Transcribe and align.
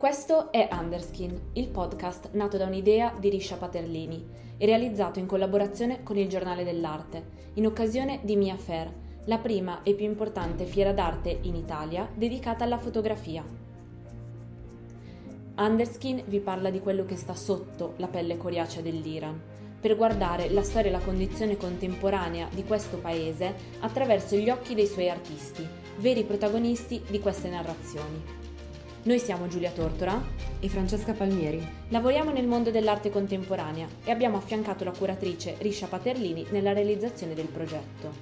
Questo 0.00 0.50
è 0.50 0.66
Underskin, 0.72 1.50
il 1.52 1.68
podcast 1.68 2.30
nato 2.32 2.56
da 2.56 2.64
un'idea 2.64 3.14
di 3.18 3.28
Risha 3.28 3.56
Paterlini 3.56 4.26
e 4.56 4.64
realizzato 4.64 5.18
in 5.18 5.26
collaborazione 5.26 6.02
con 6.02 6.16
il 6.16 6.26
Giornale 6.26 6.64
dell'Arte, 6.64 7.22
in 7.56 7.66
occasione 7.66 8.20
di 8.22 8.34
Mia 8.34 8.56
Fair, 8.56 8.90
la 9.26 9.36
prima 9.36 9.82
e 9.82 9.92
più 9.92 10.06
importante 10.06 10.64
fiera 10.64 10.94
d'arte 10.94 11.40
in 11.42 11.54
Italia 11.54 12.08
dedicata 12.14 12.64
alla 12.64 12.78
fotografia. 12.78 13.44
Underskin 15.58 16.22
vi 16.28 16.40
parla 16.40 16.70
di 16.70 16.80
quello 16.80 17.04
che 17.04 17.16
sta 17.16 17.34
sotto 17.34 17.92
la 17.98 18.08
pelle 18.08 18.38
coriacea 18.38 18.80
dell'Iran, 18.80 19.38
per 19.78 19.96
guardare 19.96 20.48
la 20.48 20.62
storia 20.62 20.88
e 20.88 20.92
la 20.92 21.00
condizione 21.00 21.58
contemporanea 21.58 22.48
di 22.50 22.64
questo 22.64 22.96
paese 22.96 23.54
attraverso 23.80 24.34
gli 24.34 24.48
occhi 24.48 24.74
dei 24.74 24.86
suoi 24.86 25.10
artisti, 25.10 25.68
veri 25.98 26.24
protagonisti 26.24 27.02
di 27.06 27.20
queste 27.20 27.50
narrazioni. 27.50 28.39
Noi 29.02 29.18
siamo 29.18 29.48
Giulia 29.48 29.70
Tortora 29.70 30.22
e 30.60 30.68
Francesca 30.68 31.14
Palmieri. 31.14 31.66
Lavoriamo 31.88 32.32
nel 32.32 32.46
mondo 32.46 32.70
dell'arte 32.70 33.08
contemporanea 33.08 33.88
e 34.04 34.10
abbiamo 34.10 34.36
affiancato 34.36 34.84
la 34.84 34.90
curatrice 34.90 35.54
Risha 35.60 35.86
Paterlini 35.86 36.44
nella 36.50 36.74
realizzazione 36.74 37.32
del 37.32 37.46
progetto. 37.46 38.12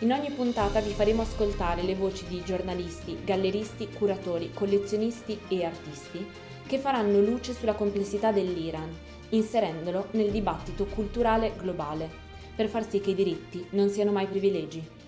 In 0.00 0.10
ogni 0.10 0.30
puntata 0.30 0.80
vi 0.80 0.90
faremo 0.90 1.22
ascoltare 1.22 1.82
le 1.82 1.94
voci 1.94 2.26
di 2.26 2.42
giornalisti, 2.44 3.18
galleristi, 3.24 3.88
curatori, 3.88 4.50
collezionisti 4.52 5.38
e 5.46 5.64
artisti 5.64 6.26
che 6.66 6.78
faranno 6.78 7.20
luce 7.20 7.52
sulla 7.52 7.74
complessità 7.74 8.32
dell'Iran, 8.32 8.92
inserendolo 9.28 10.08
nel 10.12 10.32
dibattito 10.32 10.86
culturale 10.86 11.52
globale, 11.56 12.10
per 12.56 12.66
far 12.66 12.88
sì 12.88 13.00
che 13.00 13.10
i 13.10 13.14
diritti 13.14 13.64
non 13.70 13.88
siano 13.88 14.10
mai 14.10 14.26
privilegi. 14.26 14.98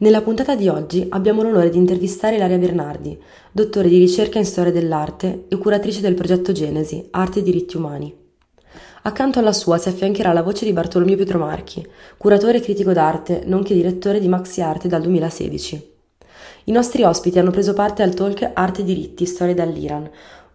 Nella 0.00 0.22
puntata 0.22 0.54
di 0.54 0.68
oggi 0.68 1.04
abbiamo 1.08 1.42
l'onore 1.42 1.70
di 1.70 1.76
intervistare 1.76 2.36
Ilaria 2.36 2.56
Bernardi, 2.56 3.20
dottore 3.50 3.88
di 3.88 3.98
ricerca 3.98 4.38
in 4.38 4.44
storia 4.44 4.70
dell'arte 4.70 5.46
e 5.48 5.56
curatrice 5.56 6.00
del 6.00 6.14
progetto 6.14 6.52
Genesi, 6.52 7.08
Arte 7.10 7.40
e 7.40 7.42
diritti 7.42 7.76
umani. 7.76 8.14
Accanto 9.02 9.40
alla 9.40 9.52
sua 9.52 9.76
si 9.78 9.88
affiancherà 9.88 10.32
la 10.32 10.44
voce 10.44 10.64
di 10.64 10.72
Bartolomeo 10.72 11.16
Pietromarchi, 11.16 11.84
curatore 12.16 12.58
e 12.58 12.60
critico 12.60 12.92
d'arte, 12.92 13.42
nonché 13.46 13.74
direttore 13.74 14.20
di 14.20 14.28
Maxi 14.28 14.60
Arte 14.60 14.86
dal 14.86 15.02
2016. 15.02 15.92
I 16.66 16.70
nostri 16.70 17.02
ospiti 17.02 17.40
hanno 17.40 17.50
preso 17.50 17.72
parte 17.72 18.04
al 18.04 18.14
talk 18.14 18.50
Arte 18.54 18.82
e 18.82 18.84
diritti, 18.84 19.26
storia 19.26 19.54
dall'Iran, 19.54 20.08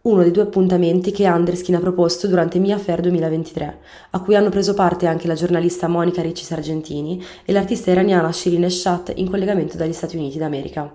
uno 0.04 0.22
dei 0.22 0.32
due 0.32 0.44
appuntamenti 0.44 1.12
che 1.12 1.26
Andreskin 1.26 1.76
ha 1.76 1.80
proposto 1.80 2.28
durante 2.28 2.60
Mia 2.60 2.78
Fair 2.78 3.00
2023, 3.00 3.80
a 4.10 4.20
cui 4.20 4.36
hanno 4.36 4.50
preso 4.50 4.74
parte 4.74 5.08
anche 5.08 5.28
la 5.28 5.34
giornalista 5.34 5.88
Monica 5.88 6.22
Ricci 6.22 6.44
Sargentini 6.44 7.24
e 7.46 7.54
l'artista 7.54 7.92
iraniana 7.92 8.30
Shirin 8.30 8.66
Eshat 8.66 9.14
in 9.16 9.30
collegamento 9.30 9.78
dagli 9.78 9.94
Stati 9.94 10.18
Uniti 10.18 10.38
d'America. 10.38 10.94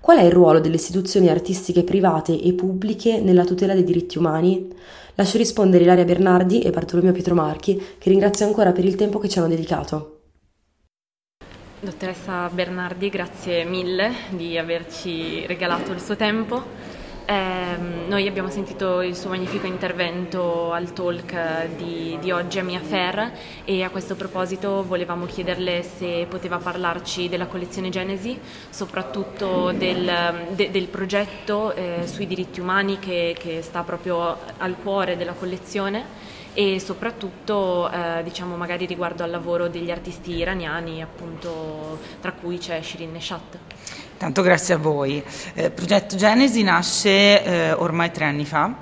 Qual 0.00 0.18
è 0.18 0.22
il 0.22 0.32
ruolo 0.32 0.60
delle 0.60 0.74
istituzioni 0.74 1.30
artistiche 1.30 1.82
private 1.82 2.38
e 2.38 2.52
pubbliche 2.52 3.20
nella 3.20 3.46
tutela 3.46 3.72
dei 3.72 3.84
diritti 3.84 4.18
umani? 4.18 4.68
Lascio 5.14 5.38
rispondere 5.38 5.84
Ilaria 5.84 6.04
Bernardi 6.04 6.60
e 6.60 6.70
Bartolomeo 6.70 7.12
Pietromarchi, 7.12 7.82
che 7.96 8.10
ringrazio 8.10 8.44
ancora 8.44 8.72
per 8.72 8.84
il 8.84 8.96
tempo 8.96 9.18
che 9.18 9.30
ci 9.30 9.38
hanno 9.38 9.48
dedicato. 9.48 10.18
Dottoressa 11.80 12.50
Bernardi, 12.52 13.08
grazie 13.08 13.64
mille 13.64 14.12
di 14.28 14.58
averci 14.58 15.46
regalato 15.46 15.92
il 15.92 16.00
suo 16.00 16.16
tempo. 16.16 16.89
Eh, 17.30 17.76
noi 18.08 18.26
abbiamo 18.26 18.50
sentito 18.50 19.02
il 19.02 19.14
suo 19.14 19.28
magnifico 19.30 19.64
intervento 19.68 20.72
al 20.72 20.92
talk 20.92 21.76
di, 21.76 22.18
di, 22.20 22.32
oggi 22.32 22.58
a 22.58 22.64
Mia 22.64 22.80
Fair 22.80 23.30
e 23.64 23.84
a 23.84 23.90
questo 23.90 24.16
proposito 24.16 24.82
volevamo 24.82 25.26
chiederle 25.26 25.84
se 25.84 26.26
poteva 26.28 26.56
parlarci 26.56 27.28
della 27.28 27.46
collezione 27.46 27.88
Genesi, 27.88 28.36
soprattutto 28.70 29.70
del, 29.70 30.48
de, 30.56 30.72
del 30.72 30.88
progetto 30.88 31.72
eh, 31.72 32.02
sui 32.08 32.26
diritti 32.26 32.58
umani 32.58 32.98
che, 32.98 33.36
che, 33.38 33.62
sta 33.62 33.84
proprio 33.84 34.36
al 34.58 34.74
cuore 34.82 35.16
della 35.16 35.34
collezione 35.34 36.04
e 36.52 36.80
soprattutto 36.80 37.88
eh, 37.92 38.24
diciamo 38.24 38.56
magari 38.56 38.86
riguardo 38.86 39.22
al 39.22 39.30
lavoro 39.30 39.68
degli 39.68 39.92
artisti 39.92 40.34
iraniani, 40.34 41.00
appunto 41.00 42.00
tra 42.20 42.32
cui 42.32 42.58
c'è 42.58 42.82
Shirin 42.82 43.12
Neshat. 43.12 43.58
Tanto 44.20 44.42
grazie 44.42 44.74
a 44.74 44.76
voi. 44.76 45.24
Eh, 45.54 45.70
progetto 45.70 46.14
Genesi 46.14 46.62
nasce 46.62 47.42
eh, 47.42 47.72
ormai 47.72 48.10
tre 48.10 48.26
anni 48.26 48.44
fa 48.44 48.76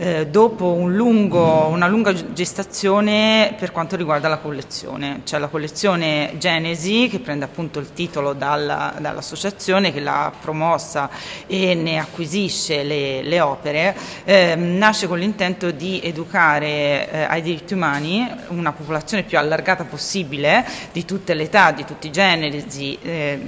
eh, 0.00 0.28
dopo 0.28 0.72
un 0.72 0.96
lungo, 0.96 1.66
una 1.66 1.86
lunga 1.86 2.14
gestazione 2.32 3.54
per 3.58 3.70
quanto 3.70 3.96
riguarda 3.96 4.28
la 4.28 4.38
collezione. 4.38 5.20
C'è 5.24 5.38
la 5.38 5.48
collezione 5.48 6.36
Genesi 6.38 7.08
che 7.10 7.18
prende 7.18 7.44
appunto 7.44 7.78
il 7.78 7.92
titolo 7.92 8.32
dalla, 8.32 8.94
dall'associazione 8.98 9.92
che 9.92 10.00
l'ha 10.00 10.32
promossa 10.40 11.10
e 11.46 11.74
ne 11.74 11.98
acquisisce 11.98 12.82
le, 12.82 13.20
le 13.22 13.40
opere, 13.40 13.94
eh, 14.24 14.54
nasce 14.54 15.06
con 15.06 15.18
l'intento 15.18 15.70
di 15.70 16.00
educare 16.02 17.10
eh, 17.10 17.22
ai 17.24 17.42
diritti 17.42 17.74
umani 17.74 18.26
una 18.48 18.72
popolazione 18.72 19.22
più 19.22 19.36
allargata 19.36 19.84
possibile 19.84 20.64
di 20.92 21.04
tutte 21.04 21.34
le 21.34 21.42
età, 21.42 21.72
di 21.72 21.84
tutti 21.84 22.06
i 22.06 22.10
generi, 22.10 22.64
di, 22.64 22.98
eh, 23.02 23.38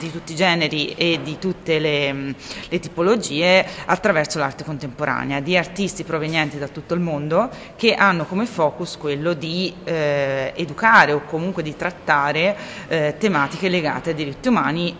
di 0.00 0.10
tutti 0.10 0.32
i 0.32 0.36
generi 0.36 0.94
e 0.96 1.20
di 1.22 1.38
tutte 1.38 1.78
le, 1.78 2.34
le 2.68 2.80
tipologie 2.80 3.64
attraverso 3.84 4.40
l'arte 4.40 4.64
contemporanea, 4.64 5.38
di 5.38 5.56
artisti 5.56 5.90
artisti 5.92 6.04
provenienti 6.04 6.58
da 6.58 6.68
tutto 6.68 6.94
il 6.94 7.00
mondo 7.00 7.50
che 7.76 7.94
hanno 7.94 8.24
come 8.24 8.46
focus 8.46 8.96
quello 8.96 9.34
di 9.34 9.74
eh, 9.84 10.52
educare 10.56 11.12
o 11.12 11.22
comunque 11.26 11.62
di 11.62 11.76
trattare 11.76 12.56
eh, 12.88 13.16
tematiche 13.18 13.68
legate 13.68 14.10
ai 14.10 14.16
diritti 14.16 14.48
umani 14.48 14.96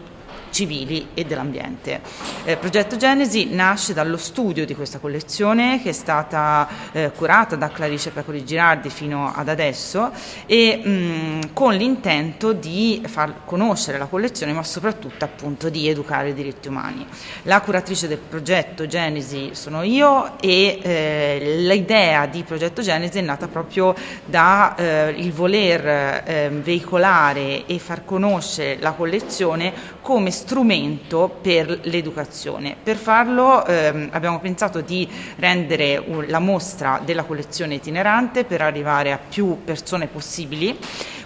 civili 0.53 1.09
e 1.15 1.25
dell'ambiente. 1.25 2.01
Il 2.45 2.51
eh, 2.51 2.57
progetto 2.57 2.97
Genesi 2.97 3.49
nasce 3.51 3.93
dallo 3.95 4.17
studio 4.17 4.65
di 4.65 4.75
questa 4.77 4.99
collezione 4.99 5.83
che 5.83 5.89
è 5.89 5.93
stata 5.93 6.69
eh, 6.93 7.11
curata 7.17 7.57
da 7.57 7.69
Clarice 7.71 8.11
Pecori 8.11 8.45
Girardi 8.45 8.91
fino 8.91 9.33
ad 9.35 9.49
adesso 9.49 10.13
e 10.47 10.77
mh, 10.77 11.53
con 11.53 11.75
l'intento 11.75 12.53
di 12.53 13.03
far 13.07 13.45
conoscere 13.45 13.99
la 13.99 14.07
collezione 14.07 14.53
ma 14.53 14.63
soprattutto 14.63 15.25
appunto 15.25 15.69
di 15.71 15.89
educare 15.89 16.29
i 16.29 16.35
diritti 16.35 16.69
umani. 16.69 17.07
La 17.45 17.61
curatrice 17.61 18.07
del 18.07 18.19
progetto 18.19 18.87
Genesi 18.87 19.51
sono 19.55 19.83
io 19.83 20.39
e 20.39 20.79
eh, 20.83 21.57
l'idea 21.67 22.27
di 22.27 22.43
progetto 22.45 22.83
Genesi 22.83 23.19
è 23.19 23.23
nata 23.23 23.49
proprio 23.49 23.95
dal 24.25 24.75
eh, 24.77 25.31
voler 25.33 26.23
ehm, 26.25 26.63
veicolare 26.63 27.65
e 27.67 27.79
far 27.79 28.05
conoscere 28.05 28.77
la 28.79 28.93
collezione 28.93 29.73
come 30.03 30.31
strumento 30.42 31.38
per 31.41 31.80
l'educazione. 31.84 32.75
Per 32.82 32.97
farlo 32.97 33.64
ehm, 33.64 34.08
abbiamo 34.10 34.41
pensato 34.41 34.80
di 34.80 35.08
rendere 35.36 36.03
un, 36.04 36.25
la 36.26 36.41
mostra 36.41 37.00
della 37.04 37.22
collezione 37.22 37.75
itinerante 37.75 38.44
per 38.44 38.60
arrivare 38.60 39.12
a 39.12 39.19
più 39.19 39.62
persone 39.64 40.08
possibili. 40.08 40.76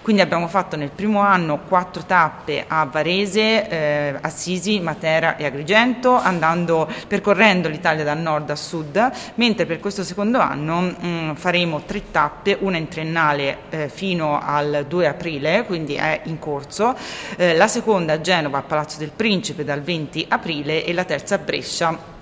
Quindi 0.07 0.23
abbiamo 0.23 0.47
fatto 0.47 0.77
nel 0.77 0.91
primo 0.91 1.19
anno 1.19 1.59
quattro 1.67 2.05
tappe 2.05 2.63
a 2.65 2.85
Varese, 2.85 3.67
eh, 3.67 4.17
Assisi, 4.21 4.79
Matera 4.79 5.35
e 5.35 5.43
Agrigento, 5.43 6.15
andando, 6.15 6.89
percorrendo 7.09 7.67
l'Italia 7.67 8.05
da 8.05 8.13
nord 8.13 8.49
a 8.49 8.55
sud, 8.55 9.11
mentre 9.35 9.65
per 9.65 9.81
questo 9.81 10.05
secondo 10.05 10.39
anno 10.39 10.79
mh, 10.79 10.95
mm, 11.05 11.33
faremo 11.33 11.81
tre 11.81 12.09
tappe, 12.09 12.55
una 12.61 12.77
in 12.77 12.87
triennale 12.87 13.57
eh, 13.69 13.89
fino 13.89 14.39
al 14.41 14.85
2 14.87 15.07
aprile, 15.07 15.65
quindi 15.65 15.95
è 15.95 16.21
in 16.23 16.39
corso, 16.39 16.95
eh, 17.35 17.53
la 17.57 17.67
seconda 17.67 18.13
a 18.13 18.21
Genova, 18.21 18.59
a 18.59 18.63
Palazzo 18.63 18.99
del 18.99 19.06
Principe 19.15 19.63
dal 19.63 19.81
20 19.81 20.25
aprile 20.29 20.83
e 20.83 20.93
la 20.93 21.03
terza 21.03 21.35
a 21.35 21.39
Brescia 21.39 22.15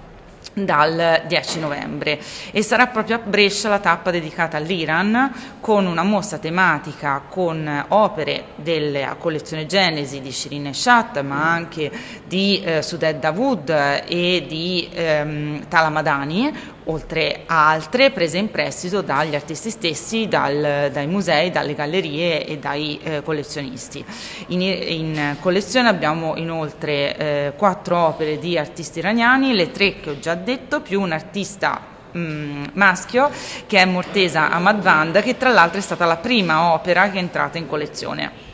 dal 0.54 1.24
10 1.28 1.60
novembre. 1.60 2.20
E 2.52 2.62
sarà 2.64 2.88
proprio 2.88 3.18
a 3.18 3.20
Brescia 3.20 3.70
la 3.70 3.80
tappa 3.80 4.12
dedicata 4.12 4.58
all'Iran 4.58 5.58
con 5.60 5.86
una 5.86 6.04
mostra 6.04 6.38
tematica 6.38 7.24
con 7.28 7.86
opere 7.90 8.46
della 8.56 9.16
collezione 9.16 9.66
Genesi 9.66 10.22
di 10.22 10.32
Shirin 10.32 10.68
Eshat 10.68 11.22
ma 11.22 11.52
anche 11.52 11.92
di 12.26 12.62
eh, 12.64 12.82
Suded 12.82 13.20
Dawood 13.20 13.70
e 14.08 14.46
di 14.48 14.90
ehm, 14.94 15.68
Talamadani 15.68 16.74
oltre 16.86 17.44
a 17.46 17.70
altre 17.70 18.12
prese 18.12 18.38
in 18.38 18.52
prestito 18.52 19.02
dagli 19.02 19.36
artisti 19.36 19.70
stessi, 19.70 20.28
dal, 20.28 20.90
dai 20.92 21.08
musei, 21.08 21.50
dalle 21.52 21.74
gallerie 21.74 22.46
e 22.46 22.58
dai 22.58 23.00
eh, 23.02 23.24
collezionisti. 23.24 24.04
In, 24.48 24.62
in, 24.62 25.36
collezione 25.40 25.88
abbiamo 25.88 26.36
inoltre 26.36 27.18
eh, 27.18 27.54
quattro 27.56 27.98
opere 27.98 28.38
di 28.38 28.58
artisti 28.58 29.00
iraniani, 29.00 29.54
le 29.54 29.72
tre 29.72 30.00
che 30.00 30.12
ho 30.12 30.20
già 30.20 30.36
detto, 30.36 30.82
più 30.82 31.02
un 31.02 31.12
artista 31.12 31.82
mm, 32.16 32.66
maschio 32.74 33.30
che 33.66 33.80
è 33.80 33.86
Mortesa 33.86 34.52
Ahmadvand, 34.52 35.22
che 35.22 35.38
tra 35.38 35.52
l'altro 35.52 35.80
è 35.80 35.84
stata 35.84 36.06
la 36.06 36.18
prima 36.18 36.74
opera 36.74 37.10
che 37.10 37.18
è 37.18 37.22
entrata 37.22 37.58
in 37.58 37.68
collezione. 37.68 38.54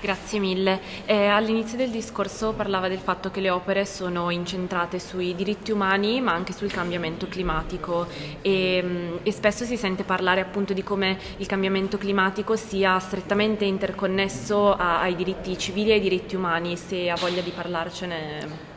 Grazie 0.00 0.38
mille. 0.38 0.80
Eh, 1.04 1.26
all'inizio 1.26 1.76
del 1.76 1.90
discorso 1.90 2.54
parlava 2.54 2.88
del 2.88 3.00
fatto 3.00 3.30
che 3.30 3.40
le 3.40 3.50
opere 3.50 3.84
sono 3.84 4.30
incentrate 4.30 4.98
sui 4.98 5.34
diritti 5.34 5.72
umani 5.72 6.22
ma 6.22 6.32
anche 6.32 6.54
sul 6.54 6.72
cambiamento 6.72 7.28
climatico 7.28 8.06
e, 8.40 8.82
mm, 8.82 9.16
e, 9.22 9.30
spesso 9.30 9.66
si 9.66 9.76
sente 9.76 10.02
parlare 10.02 10.40
appunto 10.40 10.72
di 10.72 10.82
come 10.82 11.18
il 11.36 11.46
cambiamento 11.46 11.98
climatico 11.98 12.56
sia 12.56 12.98
strettamente 12.98 13.66
interconnesso 13.66 14.72
a, 14.72 15.00
ai 15.00 15.14
diritti 15.14 15.58
civili 15.58 15.90
e 15.90 15.94
ai 15.94 16.00
diritti 16.00 16.34
umani, 16.34 16.78
se 16.78 17.10
ha 17.10 17.16
voglia 17.16 17.42
di 17.42 17.50
parlarcene. 17.50 18.69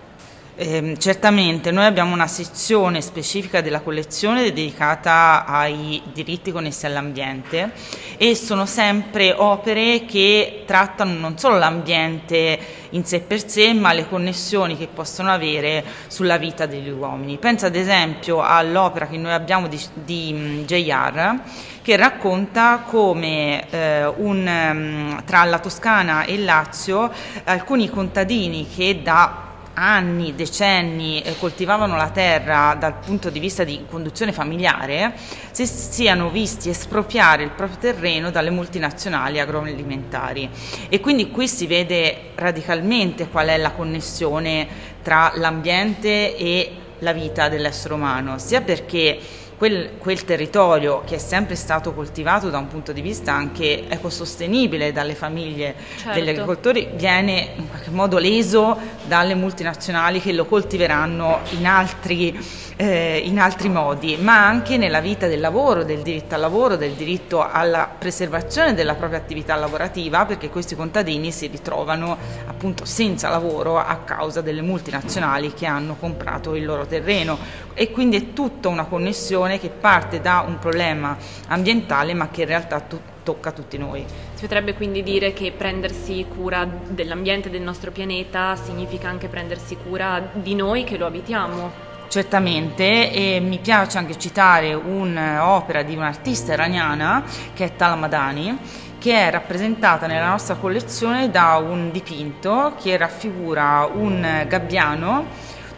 Eh, 0.55 0.95
certamente 0.99 1.71
noi 1.71 1.85
abbiamo 1.85 2.13
una 2.13 2.27
sezione 2.27 3.01
specifica 3.01 3.61
della 3.61 3.81
collezione 3.81 4.43
dedicata 4.43 5.45
ai 5.47 5.99
diritti 6.13 6.51
connessi 6.51 6.85
all'ambiente 6.85 7.71
e 8.17 8.35
sono 8.35 8.67
sempre 8.67 9.33
opere 9.35 10.05
che 10.05 10.61
trattano 10.67 11.17
non 11.17 11.39
solo 11.39 11.57
l'ambiente 11.57 12.59
in 12.91 13.03
sé 13.03 13.21
per 13.21 13.49
sé 13.49 13.73
ma 13.73 13.93
le 13.93 14.07
connessioni 14.07 14.77
che 14.77 14.87
possono 14.93 15.31
avere 15.31 15.83
sulla 16.05 16.37
vita 16.37 16.67
degli 16.67 16.91
uomini. 16.91 17.39
Penso 17.39 17.65
ad 17.65 17.75
esempio 17.75 18.43
all'opera 18.43 19.07
che 19.07 19.17
noi 19.17 19.31
abbiamo 19.31 19.67
di, 19.67 19.81
di 19.95 20.63
J.R. 20.67 21.39
che 21.81 21.95
racconta 21.95 22.83
come 22.85 23.67
eh, 23.71 24.05
un, 24.05 25.19
tra 25.25 25.45
la 25.45 25.57
Toscana 25.57 26.25
e 26.25 26.33
il 26.33 26.43
Lazio 26.43 27.11
alcuni 27.45 27.89
contadini 27.89 28.67
che 28.69 29.01
da 29.01 29.42
anni, 29.73 30.35
decenni 30.35 31.21
eh, 31.21 31.35
coltivavano 31.37 31.95
la 31.95 32.09
terra 32.09 32.75
dal 32.79 32.99
punto 32.99 33.29
di 33.29 33.39
vista 33.39 33.63
di 33.63 33.85
conduzione 33.89 34.31
familiare, 34.31 35.13
si 35.51 35.65
siano 35.65 36.29
visti 36.29 36.69
espropriare 36.69 37.43
il 37.43 37.51
proprio 37.51 37.77
terreno 37.79 38.31
dalle 38.31 38.49
multinazionali 38.49 39.39
agroalimentari. 39.39 40.49
E 40.89 40.99
quindi 40.99 41.31
qui 41.31 41.47
si 41.47 41.67
vede 41.67 42.31
radicalmente 42.35 43.27
qual 43.29 43.47
è 43.47 43.57
la 43.57 43.71
connessione 43.71 44.67
tra 45.01 45.31
l'ambiente 45.35 46.35
e 46.35 46.71
la 46.99 47.13
vita 47.13 47.49
dell'essere 47.49 47.93
umano, 47.93 48.37
sia 48.37 48.61
perché 48.61 49.19
quel, 49.57 49.97
quel, 49.97 50.23
territorio 50.23 51.03
che 51.05 51.15
è 51.15 51.17
sempre 51.17 51.55
stato 51.55 51.93
coltivato 51.93 52.49
da 52.49 52.57
un 52.57 52.67
punto 52.67 52.91
di 52.91 53.01
vista 53.01 53.33
anche 53.33 53.87
ecosostenibile 53.87 54.91
dalle 54.91 55.15
famiglie 55.15 55.75
certo. 55.97 56.19
degli 56.19 56.29
agricoltori 56.29 56.89
viene 56.95 57.49
in 57.55 57.69
qualche 57.69 57.89
modo 57.89 58.17
leso 58.17 58.77
dalle 59.05 59.35
multinazionali 59.35 60.21
che 60.21 60.33
lo 60.33 60.45
coltiveranno 60.45 61.39
in 61.57 61.65
altri, 61.65 62.37
eh, 62.75 63.21
in 63.23 63.39
altri 63.39 63.69
modi, 63.69 64.17
ma 64.17 64.45
anche 64.45 64.77
nella 64.77 65.01
vita 65.01 65.27
del 65.27 65.39
lavoro, 65.39 65.83
del 65.83 66.01
diritto 66.01 66.35
al 66.35 66.41
lavoro, 66.41 66.75
del 66.75 66.93
diritto 66.93 67.47
alla 67.47 67.89
preservazione 67.97 68.73
della 68.73 68.95
propria 68.95 69.19
attività 69.19 69.55
lavorativa, 69.55 70.25
perché 70.25 70.49
questi 70.49 70.75
contadini 70.75 71.31
si 71.31 71.47
ritrovano 71.47 72.17
appunto 72.47 72.85
senza 72.85 73.29
lavoro 73.29 73.77
a 73.77 73.97
causa 73.97 74.41
delle 74.41 74.61
multinazionali 74.61 75.53
che 75.53 75.65
hanno 75.65 75.95
comprato 75.99 76.55
il 76.55 76.65
loro 76.65 76.85
terreno 76.85 77.37
e 77.73 77.91
quindi 77.91 78.17
è 78.17 78.33
tutta 78.33 78.69
una 78.69 78.85
connessione 78.85 79.42
che 79.59 79.69
parte 79.69 80.21
da 80.21 80.43
un 80.45 80.59
problema 80.59 81.17
ambientale 81.47 82.13
ma 82.13 82.29
che 82.29 82.41
in 82.41 82.47
realtà 82.47 82.79
tu- 82.79 82.99
tocca 83.23 83.49
a 83.49 83.51
tutti 83.51 83.77
noi. 83.77 84.05
Si 84.33 84.41
potrebbe 84.41 84.73
quindi 84.73 85.01
dire 85.03 85.33
che 85.33 85.53
prendersi 85.55 86.25
cura 86.27 86.65
dell'ambiente 86.65 87.49
del 87.49 87.61
nostro 87.61 87.91
pianeta 87.91 88.55
significa 88.55 89.07
anche 89.07 89.27
prendersi 89.27 89.77
cura 89.77 90.21
di 90.33 90.55
noi 90.55 90.83
che 90.83 90.97
lo 90.97 91.05
abitiamo. 91.05 91.91
Certamente, 92.09 93.11
e 93.11 93.39
mi 93.39 93.57
piace 93.57 93.97
anche 93.97 94.17
citare 94.19 94.73
un'opera 94.73 95.81
di 95.81 95.95
un'artista 95.95 96.53
iraniana 96.53 97.23
che 97.53 97.65
è 97.65 97.75
Tala 97.75 97.95
Madani, 97.95 98.55
che 98.99 99.27
è 99.27 99.31
rappresentata 99.31 100.05
nella 100.05 100.29
nostra 100.29 100.55
collezione 100.55 101.31
da 101.31 101.55
un 101.55 101.91
dipinto 101.91 102.73
che 102.79 102.95
raffigura 102.97 103.89
un 103.91 104.45
gabbiano 104.47 105.25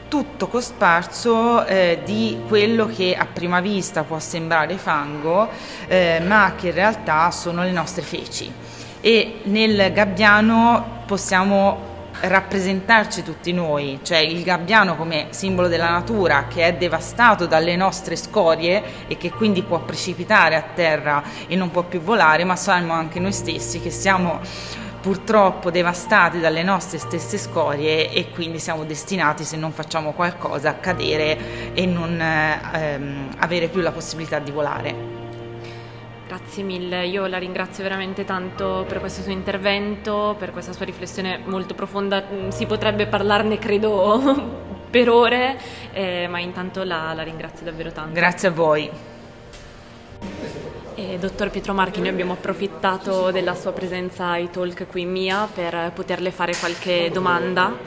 tutto 0.08 0.48
cosparso 0.48 1.66
eh, 1.66 2.02
di 2.06 2.42
quello 2.48 2.88
che 2.88 3.16
a 3.16 3.26
prima 3.26 3.60
vista 3.60 4.04
può 4.04 4.20
sembrare 4.20 4.78
fango, 4.78 5.50
eh, 5.88 6.22
ma 6.26 6.54
che 6.56 6.68
in 6.68 6.74
realtà 6.74 7.32
sono 7.32 7.64
le 7.64 7.72
nostre 7.72 8.02
feci. 8.02 8.52
E 9.02 9.40
nel 9.44 9.92
gabbiano 9.94 11.04
possiamo 11.06 11.94
rappresentarci 12.22 13.24
tutti 13.24 13.52
noi, 13.52 14.00
cioè 14.02 14.20
il 14.20 14.42
gabbiano 14.44 14.96
come 14.96 15.28
simbolo 15.32 15.68
della 15.68 15.90
natura 15.90 16.46
che 16.48 16.66
è 16.66 16.74
devastato 16.74 17.46
dalle 17.46 17.76
nostre 17.76 18.16
scorie 18.16 18.82
e 19.08 19.18
che 19.18 19.32
quindi 19.32 19.64
può 19.64 19.80
precipitare 19.80 20.56
a 20.56 20.64
terra 20.74 21.24
e 21.48 21.56
non 21.56 21.72
può 21.72 21.84
più 21.84 22.00
volare, 22.00 22.44
ma 22.46 22.56
siamo 22.56 22.94
anche 22.94 23.20
noi 23.20 23.34
stessi 23.34 23.82
che 23.82 23.92
siamo 23.92 24.40
purtroppo 25.06 25.70
devastati 25.70 26.40
dalle 26.40 26.64
nostre 26.64 26.98
stesse 26.98 27.38
scorie 27.38 28.10
e 28.10 28.32
quindi 28.32 28.58
siamo 28.58 28.86
destinati, 28.86 29.44
se 29.44 29.56
non 29.56 29.72
facciamo 29.72 30.14
qualcosa, 30.14 30.70
a 30.70 30.74
cadere 30.74 31.76
e 31.76 31.86
non 31.86 32.20
ehm, 32.20 33.36
avere 33.38 33.68
più 33.68 33.82
la 33.82 33.92
possibilità 33.92 34.40
di 34.40 34.50
volare. 34.50 34.96
Grazie 36.26 36.64
mille, 36.64 37.06
io 37.06 37.28
la 37.28 37.38
ringrazio 37.38 37.84
veramente 37.84 38.26
tanto 38.26 38.84
per 38.88 39.00
questo 39.00 39.22
suo 39.22 39.32
intervento, 39.32 40.36
per 40.40 40.50
questa 40.50 40.74
sua 40.74 40.86
riflessione 40.86 41.40
molto 41.46 41.76
profonda, 41.76 42.24
mm, 42.28 42.48
si 42.50 42.66
potrebbe 42.66 43.06
parlarne 43.06 43.60
credo 43.60 44.64
per 44.90 45.08
ore, 45.08 45.56
eh, 45.94 46.28
ma 46.28 46.40
intanto 46.40 46.84
la, 46.84 47.14
la 47.14 47.22
ringrazio 47.22 47.64
davvero 47.64 47.92
tanto. 47.92 48.12
Grazie 48.12 48.48
a 48.48 48.52
voi. 48.52 48.90
Eh, 50.98 51.18
dottor 51.20 51.50
Pietro 51.50 51.74
Marchi, 51.74 52.00
noi 52.00 52.08
abbiamo 52.08 52.32
approfittato 52.32 53.30
della 53.30 53.54
sua 53.54 53.74
presenza 53.74 54.28
ai 54.28 54.50
talk 54.50 54.88
qui 54.88 55.02
in 55.02 55.12
MIA 55.12 55.50
per 55.54 55.92
poterle 55.94 56.32
fare 56.32 56.56
qualche 56.58 57.10
domanda. 57.12 57.78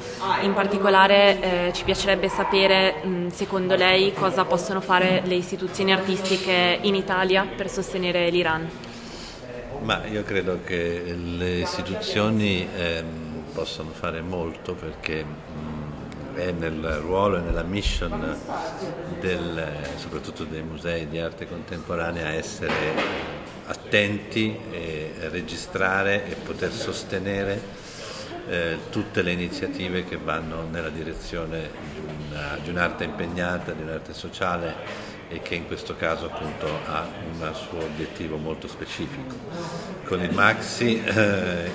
In 0.42 0.52
particolare 0.52 1.68
eh, 1.68 1.72
ci 1.72 1.84
piacerebbe 1.84 2.28
sapere, 2.28 3.02
mh, 3.02 3.28
secondo 3.28 3.76
lei, 3.76 4.12
cosa 4.12 4.44
possono 4.44 4.82
fare 4.82 5.22
le 5.24 5.36
istituzioni 5.36 5.90
artistiche 5.90 6.80
in 6.82 6.94
Italia 6.94 7.46
per 7.46 7.70
sostenere 7.70 8.28
l'Iran. 8.28 8.68
Ma 9.80 10.04
io 10.04 10.22
credo 10.22 10.60
che 10.62 11.16
le 11.16 11.60
istituzioni 11.60 12.68
ehm, 12.76 13.44
possono 13.54 13.88
fare 13.90 14.20
molto 14.20 14.74
perché 14.74 15.24
mh, 15.24 15.77
è 16.38 16.52
nel 16.52 16.82
ruolo 17.00 17.38
e 17.38 17.40
nella 17.40 17.62
mission 17.62 18.36
del, 19.20 19.66
soprattutto 19.96 20.44
dei 20.44 20.62
musei 20.62 21.08
di 21.08 21.18
arte 21.18 21.48
contemporanea 21.48 22.28
essere 22.28 23.26
attenti 23.66 24.56
e 24.70 25.12
registrare 25.30 26.26
e 26.28 26.34
poter 26.36 26.72
sostenere 26.72 27.60
eh, 28.48 28.78
tutte 28.90 29.22
le 29.22 29.32
iniziative 29.32 30.04
che 30.04 30.16
vanno 30.16 30.66
nella 30.70 30.88
direzione 30.88 31.70
di, 31.92 32.00
una, 32.30 32.56
di, 32.62 32.70
un'arte 32.70 33.04
impegnata, 33.04 33.72
di 33.72 33.82
un'arte 33.82 34.14
sociale 34.14 35.16
e 35.28 35.42
che 35.42 35.56
in 35.56 35.66
questo 35.66 35.96
caso 35.96 36.26
appunto 36.26 36.66
ha 36.86 37.06
un 37.30 37.52
suo 37.52 37.84
obiettivo 37.84 38.36
molto 38.36 38.68
specifico. 38.68 39.34
Con 40.04 40.22
il 40.22 40.32
Maxi 40.32 41.02
eh, 41.04 41.70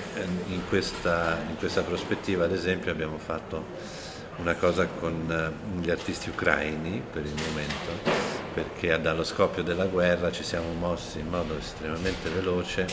in, 0.47 0.61
questa, 0.67 1.37
in 1.47 1.57
questa 1.57 1.81
prospettiva 1.81 2.45
ad 2.45 2.53
esempio 2.53 2.91
abbiamo 2.91 3.19
fatto 3.19 4.01
una 4.37 4.55
cosa 4.55 4.87
con 4.87 5.29
eh, 5.29 5.81
gli 5.81 5.89
artisti 5.89 6.29
ucraini 6.29 7.01
per 7.11 7.23
il 7.25 7.33
momento, 7.47 8.11
perché 8.53 8.99
dallo 8.99 9.23
scoppio 9.23 9.63
della 9.63 9.85
guerra 9.85 10.31
ci 10.31 10.43
siamo 10.43 10.73
mossi 10.73 11.19
in 11.19 11.27
modo 11.27 11.57
estremamente 11.57 12.29
veloce 12.29 12.85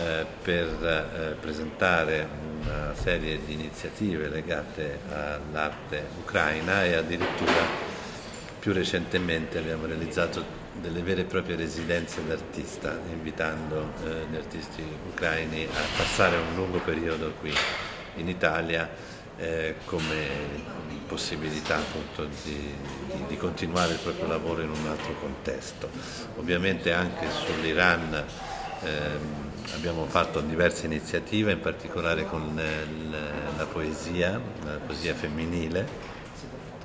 eh, 0.00 0.26
per 0.42 0.66
eh, 0.82 1.36
presentare 1.40 2.26
una 2.62 2.94
serie 2.94 3.38
di 3.44 3.52
iniziative 3.52 4.28
legate 4.28 5.00
all'arte 5.10 6.06
ucraina 6.20 6.84
e 6.84 6.94
addirittura 6.94 7.92
più 8.58 8.72
recentemente 8.72 9.58
abbiamo 9.58 9.86
realizzato 9.86 10.62
delle 10.80 11.02
vere 11.02 11.20
e 11.20 11.24
proprie 11.24 11.54
residenze 11.54 12.24
d'artista, 12.26 12.98
invitando 13.10 13.92
eh, 14.04 14.26
gli 14.30 14.36
artisti 14.36 14.82
ucraini 15.10 15.64
a 15.64 15.96
passare 15.96 16.36
un 16.36 16.54
lungo 16.56 16.78
periodo 16.78 17.32
qui 17.40 17.52
in 18.16 18.28
Italia 18.28 18.88
eh, 19.38 19.74
come 19.84 20.72
possibilità 21.06 21.76
appunto 21.76 22.26
di, 22.42 22.74
di, 23.06 23.24
di, 23.28 23.36
continuare 23.36 23.92
il 23.92 23.98
proprio 23.98 24.26
lavoro 24.26 24.62
in 24.62 24.70
un 24.70 24.86
altro 24.86 25.14
contesto. 25.20 25.88
Ovviamente 26.36 26.92
anche 26.92 27.28
sull'Iran 27.30 28.24
ehm, 28.82 29.52
abbiamo 29.74 30.06
fatto 30.06 30.40
diverse 30.40 30.86
iniziative, 30.86 31.52
in 31.52 31.60
particolare 31.60 32.24
con 32.26 32.58
eh, 32.58 33.56
la 33.56 33.66
poesia, 33.66 34.40
la 34.64 34.78
poesia 34.84 35.14
femminile. 35.14 36.12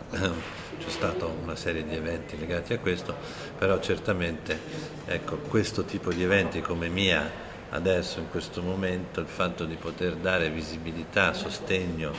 C'è 0.10 0.90
stata 0.90 1.26
una 1.26 1.56
serie 1.56 1.86
di 1.86 1.96
eventi 1.96 2.38
legati 2.38 2.74
a 2.74 2.80
questo, 2.80 3.16
però 3.58 3.80
certamente 3.80 4.60
ecco, 5.06 5.38
questo 5.38 5.84
tipo 5.84 6.12
di 6.12 6.24
eventi 6.24 6.62
come 6.62 6.88
Mia 6.88 7.48
adesso 7.72 8.20
in 8.20 8.30
questo 8.30 8.62
momento 8.62 9.20
il 9.20 9.28
fatto 9.28 9.66
di 9.66 9.76
poter 9.76 10.16
dare 10.16 10.50
visibilità, 10.50 11.34
sostegno 11.34 12.12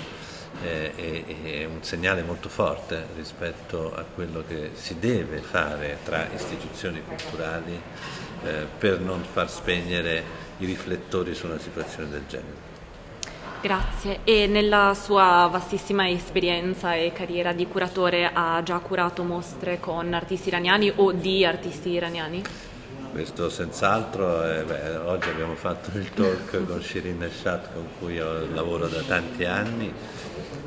eh, 0.63 0.95
è, 0.95 1.25
è, 1.43 1.65
un 1.65 1.83
segnale 1.83 2.23
molto 2.23 2.49
forte 2.49 3.07
rispetto 3.17 3.95
a 3.95 4.05
quello 4.15 4.45
che 4.47 4.71
si 4.75 4.99
deve 4.99 5.39
fare 5.39 5.99
tra 6.05 6.29
istituzioni 6.35 7.03
culturali 7.03 7.81
eh, 8.45 8.67
per 8.79 9.01
non 9.01 9.23
far 9.23 9.51
spegnere 9.51 10.23
i 10.59 10.67
riflettori 10.67 11.35
su 11.35 11.47
una 11.47 11.59
situazione 11.59 12.11
del 12.11 12.25
genere. 12.27 12.69
Grazie. 13.63 14.21
E 14.25 14.47
nella 14.47 14.95
sua 14.95 15.47
vastissima 15.51 16.09
esperienza 16.09 16.95
e 16.95 17.13
carriera 17.13 17.53
di 17.53 17.67
curatore 17.67 18.31
ha 18.33 18.63
già 18.63 18.79
curato 18.79 19.23
mostre 19.23 19.79
con 19.79 20.15
artisti 20.15 20.49
iraniani 20.49 20.91
o 20.97 21.13
di 21.13 21.45
artisti 21.45 21.91
iraniani? 21.91 22.43
Questo 23.13 23.51
senz'altro, 23.51 24.45
eh, 24.49 24.63
beh, 24.63 24.97
oggi 24.99 25.29
abbiamo 25.31 25.57
fatto 25.57 25.91
il 25.99 26.11
talk 26.11 26.65
con 26.65 26.81
Shirin 26.81 27.19
Neshat 27.19 27.73
con 27.73 27.89
cui 27.99 28.17
lavoro 28.17 28.87
da 28.87 29.03
tanti 29.03 29.45
anni 29.45 29.93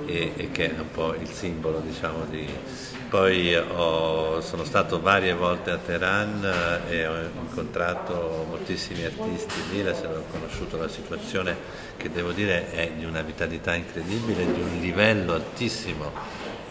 e, 0.05 0.33
e 0.35 0.51
che 0.51 0.75
è 0.75 0.77
un 0.77 0.91
po' 0.91 1.13
il 1.15 1.29
simbolo 1.29 1.79
diciamo, 1.79 2.25
di, 2.29 2.45
poi 3.09 3.55
ho, 3.55 4.41
sono 4.41 4.65
stato 4.65 4.99
varie 4.99 5.33
volte 5.33 5.71
a 5.71 5.77
Teheran 5.77 6.81
eh, 6.89 6.95
e 6.95 7.07
ho 7.07 7.15
incontrato 7.41 8.45
moltissimi 8.49 9.05
artisti 9.05 9.61
lì, 9.71 9.87
ho 9.87 10.23
conosciuto 10.29 10.77
la 10.77 10.89
situazione 10.89 11.55
che 11.95 12.11
devo 12.11 12.33
dire 12.33 12.71
è 12.71 12.91
di 12.91 13.05
una 13.05 13.21
vitalità 13.21 13.73
incredibile, 13.73 14.51
di 14.51 14.59
un 14.59 14.79
livello 14.81 15.33
altissimo 15.33 16.11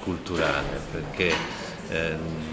culturale, 0.01 0.81
perché 0.91 1.33
ehm, 1.89 2.52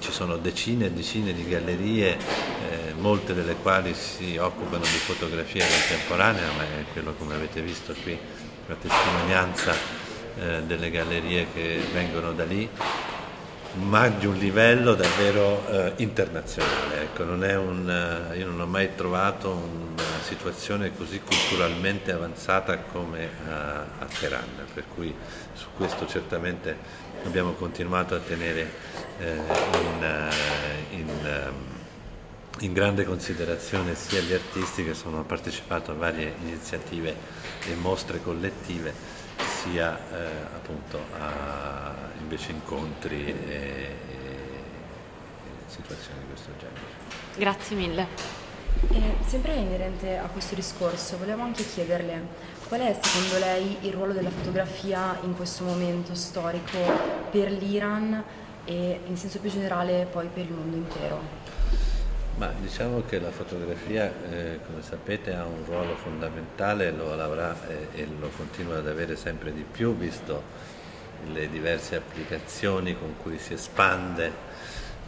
ci 0.00 0.10
sono 0.10 0.36
decine 0.36 0.86
e 0.86 0.90
decine 0.90 1.32
di 1.32 1.46
gallerie, 1.46 2.16
eh, 2.16 2.94
molte 2.98 3.34
delle 3.34 3.54
quali 3.54 3.94
si 3.94 4.36
occupano 4.36 4.82
di 4.82 4.98
fotografia 4.98 5.64
contemporanea, 5.64 6.50
ma 6.56 6.62
è 6.64 6.84
quello 6.92 7.14
come 7.14 7.34
avete 7.34 7.60
visto 7.60 7.94
qui, 8.02 8.18
la 8.66 8.74
testimonianza 8.74 9.72
eh, 10.38 10.62
delle 10.66 10.90
gallerie 10.90 11.46
che 11.52 11.80
vengono 11.92 12.32
da 12.32 12.44
lì 12.44 12.68
ma 13.74 14.08
di 14.08 14.26
un 14.26 14.36
livello 14.36 14.94
davvero 14.94 15.66
eh, 15.68 15.92
internazionale. 15.96 17.02
Ecco, 17.02 17.24
non 17.24 17.40
un, 17.40 17.88
eh, 18.32 18.36
io 18.36 18.46
non 18.46 18.60
ho 18.60 18.66
mai 18.66 18.94
trovato 18.94 19.50
una 19.50 20.02
situazione 20.22 20.94
così 20.96 21.20
culturalmente 21.20 22.12
avanzata 22.12 22.78
come 22.78 23.28
a, 23.48 23.80
a 23.98 24.06
Teheran, 24.06 24.66
per 24.74 24.84
cui 24.92 25.14
su 25.52 25.66
questo 25.76 26.06
certamente 26.06 26.76
abbiamo 27.24 27.52
continuato 27.52 28.14
a 28.14 28.18
tenere 28.18 28.70
eh, 29.18 29.34
in, 29.34 30.02
eh, 30.02 30.94
in, 30.96 31.08
ehm, 31.24 31.54
in, 32.60 32.72
grande 32.72 33.04
considerazione 33.04 33.94
sia 33.94 34.20
gli 34.20 34.32
artisti 34.32 34.84
che 34.84 34.94
sono 34.94 35.22
partecipato 35.24 35.92
a 35.92 35.94
varie 35.94 36.34
iniziative 36.42 37.14
e 37.66 37.74
mostre 37.74 38.20
collettive 38.22 38.92
sia 39.62 39.98
eh, 39.98 40.26
appunto 40.54 40.98
a 41.18 42.09
invece 42.20 42.52
incontri 42.52 43.26
e, 43.26 43.34
e, 43.48 43.96
situazioni 45.66 46.20
di 46.20 46.26
questo 46.26 46.50
genere. 46.58 46.80
Grazie 47.36 47.76
mille. 47.76 48.06
E 48.92 49.14
sempre 49.26 49.54
inerente 49.54 50.16
a 50.16 50.26
questo 50.26 50.54
discorso, 50.54 51.18
volevo 51.18 51.42
anche 51.42 51.64
chiederle 51.64 52.48
qual 52.68 52.80
è 52.80 52.98
secondo 53.00 53.38
lei 53.38 53.76
il 53.80 53.92
ruolo 53.92 54.12
della 54.12 54.30
fotografia 54.30 55.18
in 55.22 55.34
questo 55.34 55.64
momento 55.64 56.14
storico 56.14 56.78
per 57.30 57.50
l'Iran 57.50 58.22
e 58.64 59.00
in 59.06 59.16
senso 59.16 59.40
più 59.40 59.50
generale 59.50 60.06
poi 60.10 60.28
per 60.32 60.44
il 60.44 60.52
mondo 60.52 60.76
intero? 60.76 61.20
Ma 62.36 62.52
diciamo 62.58 63.02
che 63.06 63.18
la 63.18 63.30
fotografia, 63.30 64.10
eh, 64.30 64.60
come 64.64 64.82
sapete, 64.82 65.34
ha 65.34 65.44
un 65.44 65.64
ruolo 65.66 65.94
fondamentale, 65.96 66.90
lo 66.90 67.12
avrà 67.12 67.54
eh, 67.68 67.88
e 68.00 68.06
lo 68.18 68.30
continua 68.34 68.78
ad 68.78 68.86
avere 68.86 69.16
sempre 69.16 69.52
di 69.52 69.64
più, 69.70 69.94
visto 69.94 70.42
le 71.32 71.48
diverse 71.48 71.96
applicazioni 71.96 72.96
con 72.98 73.14
cui 73.22 73.38
si 73.38 73.54
espande, 73.54 74.48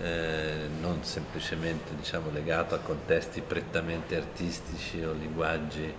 eh, 0.00 0.68
non 0.80 1.04
semplicemente 1.04 1.94
diciamo, 1.94 2.30
legato 2.30 2.74
a 2.74 2.78
contesti 2.78 3.40
prettamente 3.40 4.16
artistici 4.16 5.02
o 5.02 5.12
linguaggi 5.12 5.94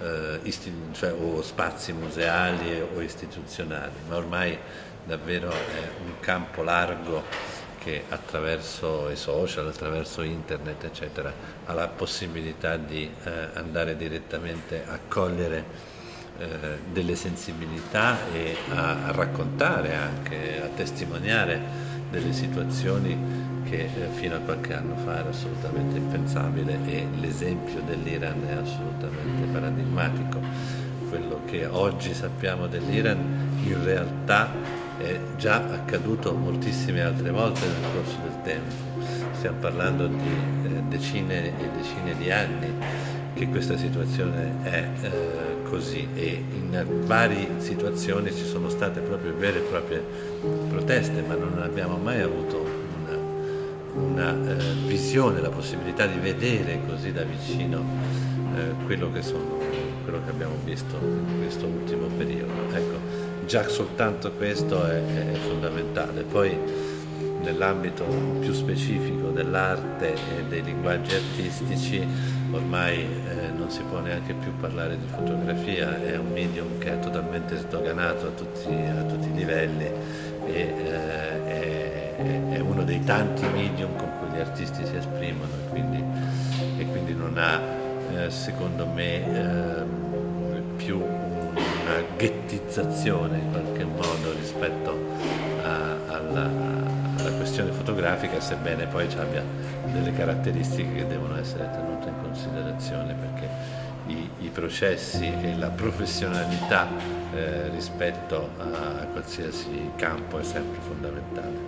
eh, 0.00 0.40
isti- 0.42 0.72
cioè, 0.92 1.12
o 1.12 1.42
spazi 1.42 1.92
museali 1.92 2.80
o 2.80 3.00
istituzionali, 3.00 3.92
ma 4.08 4.16
ormai 4.16 4.58
davvero 5.04 5.50
è 5.50 5.90
un 6.04 6.20
campo 6.20 6.62
largo 6.62 7.24
che 7.78 8.04
attraverso 8.08 9.08
i 9.08 9.16
social, 9.16 9.66
attraverso 9.66 10.22
internet, 10.22 10.84
eccetera, 10.84 11.32
ha 11.64 11.72
la 11.72 11.88
possibilità 11.88 12.76
di 12.76 13.10
eh, 13.24 13.48
andare 13.54 13.96
direttamente 13.96 14.84
a 14.86 14.98
cogliere 15.08 15.89
eh, 16.40 16.78
delle 16.90 17.16
sensibilità 17.16 18.16
e 18.32 18.56
a, 18.74 19.04
a, 19.04 19.12
raccontare 19.12 19.94
anche, 19.94 20.62
a 20.62 20.68
testimoniare 20.74 21.60
delle 22.10 22.32
situazioni 22.32 23.14
che 23.68 23.84
eh, 23.84 24.08
fino 24.14 24.36
a 24.36 24.38
qualche 24.38 24.72
anno 24.72 24.96
fa 24.96 25.18
era 25.18 25.28
assolutamente 25.28 25.98
impensabile 25.98 26.78
e 26.86 27.06
l'esempio 27.18 27.82
dell'Iran 27.82 28.42
è 28.48 28.52
assolutamente 28.52 29.52
paradigmatico. 29.52 30.40
Quello 31.10 31.42
che 31.44 31.66
oggi 31.66 32.14
sappiamo 32.14 32.68
dell'Iran 32.68 33.18
in 33.62 33.84
realtà 33.84 34.50
è 34.96 35.20
già 35.36 35.56
accaduto 35.56 36.32
moltissime 36.32 37.02
altre 37.02 37.30
volte 37.30 37.66
nel 37.66 37.92
corso 37.92 38.16
del 38.22 38.42
tempo. 38.44 38.74
Stiamo 39.32 39.58
parlando 39.58 40.06
di 40.06 40.16
eh, 40.64 40.82
decine 40.88 41.48
e 41.58 41.68
decine 41.76 42.16
di 42.16 42.30
anni 42.30 42.72
che 43.34 43.46
questa 43.48 43.76
situazione 43.76 44.52
è 44.62 44.88
eh, 45.02 45.49
così 45.70 46.06
e 46.14 46.42
in 46.52 46.84
varie 47.06 47.48
situazioni 47.58 48.34
ci 48.34 48.44
sono 48.44 48.68
state 48.68 49.00
proprio 49.00 49.32
vere 49.36 49.60
e 49.60 49.62
proprie 49.62 50.02
proteste, 50.68 51.22
ma 51.22 51.34
non 51.34 51.62
abbiamo 51.62 51.96
mai 51.96 52.20
avuto 52.20 52.66
una, 53.04 54.34
una 54.34 54.50
eh, 54.50 54.74
visione, 54.86 55.40
la 55.40 55.48
possibilità 55.48 56.06
di 56.06 56.18
vedere 56.18 56.80
così 56.86 57.12
da 57.12 57.22
vicino 57.22 57.82
eh, 58.56 58.84
quello 58.84 59.12
che, 59.12 59.22
sono, 59.22 59.58
quello 60.02 60.20
che 60.24 60.30
abbiamo 60.30 60.56
visto 60.64 60.98
in 61.00 61.38
questo 61.38 61.66
ultimo 61.66 62.08
periodo. 62.08 62.52
Ecco, 62.74 62.98
già 63.46 63.66
soltanto 63.68 64.32
questo 64.32 64.84
è, 64.84 65.32
è 65.32 65.34
fondamentale. 65.34 66.22
Poi 66.22 66.58
nell'ambito 67.42 68.04
più 68.40 68.52
specifico 68.52 69.28
dell'arte 69.28 70.14
e 70.14 70.44
dei 70.48 70.62
linguaggi 70.62 71.14
artistici 71.14 72.06
ormai 72.52 73.00
eh, 73.00 73.50
non 73.56 73.70
si 73.70 73.82
può 73.82 74.00
neanche 74.00 74.34
più 74.34 74.54
parlare 74.56 74.98
di 74.98 75.06
fotografia, 75.06 76.02
è 76.02 76.16
un 76.16 76.32
medium 76.32 76.78
che 76.78 76.92
è 76.92 76.98
totalmente 76.98 77.56
sdoganato 77.56 78.26
a 78.26 78.30
tutti, 78.30 78.68
a 78.68 79.02
tutti 79.02 79.28
i 79.28 79.34
livelli 79.34 79.86
e 80.46 80.60
eh, 80.60 81.46
è, 81.46 82.48
è, 82.50 82.58
uno 82.60 82.82
dei 82.84 83.02
tanti 83.04 83.46
medium 83.48 83.96
con 83.96 84.10
cui 84.18 84.36
gli 84.36 84.40
artisti 84.40 84.84
si 84.84 84.96
esprimono 84.96 85.52
e 85.52 85.68
quindi, 85.70 86.04
e 86.78 86.86
quindi 86.86 87.14
non 87.14 87.36
ha 87.38 87.60
eh, 88.16 88.30
secondo 88.30 88.86
me 88.86 89.24
ehm, 89.24 90.76
più 90.76 90.96
una 90.98 92.02
ghettizzazione 92.16 93.38
in 93.38 93.50
qualche 93.50 93.84
modo 93.84 94.32
rispetto 94.32 94.96
a, 95.62 96.14
alla, 96.14 96.50
questione 97.50 97.72
fotografica, 97.72 98.38
sebbene 98.38 98.86
poi 98.86 99.08
abbia 99.18 99.42
delle 99.92 100.12
caratteristiche 100.12 100.94
che 100.94 101.06
devono 101.08 101.36
essere 101.36 101.68
tenute 101.72 102.08
in 102.08 102.14
considerazione 102.22 103.12
perché 103.14 103.48
i, 104.06 104.30
i 104.38 104.48
processi 104.50 105.26
e 105.26 105.56
la 105.56 105.68
professionalità 105.70 106.86
eh, 107.34 107.68
rispetto 107.70 108.50
a 108.58 109.04
qualsiasi 109.06 109.90
campo 109.96 110.38
è 110.38 110.44
sempre 110.44 110.78
fondamentale. 110.80 111.58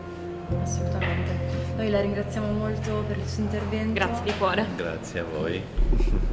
Assolutamente. 0.62 1.30
Noi 1.74 1.90
la 1.90 2.00
ringraziamo 2.00 2.52
molto 2.52 3.02
per 3.08 3.18
il 3.18 3.26
suo 3.26 3.42
intervento. 3.42 3.94
Grazie 3.94 4.22
di 4.22 4.38
cuore. 4.38 4.66
Grazie 4.76 5.18
a 5.18 5.24
voi. 5.24 6.31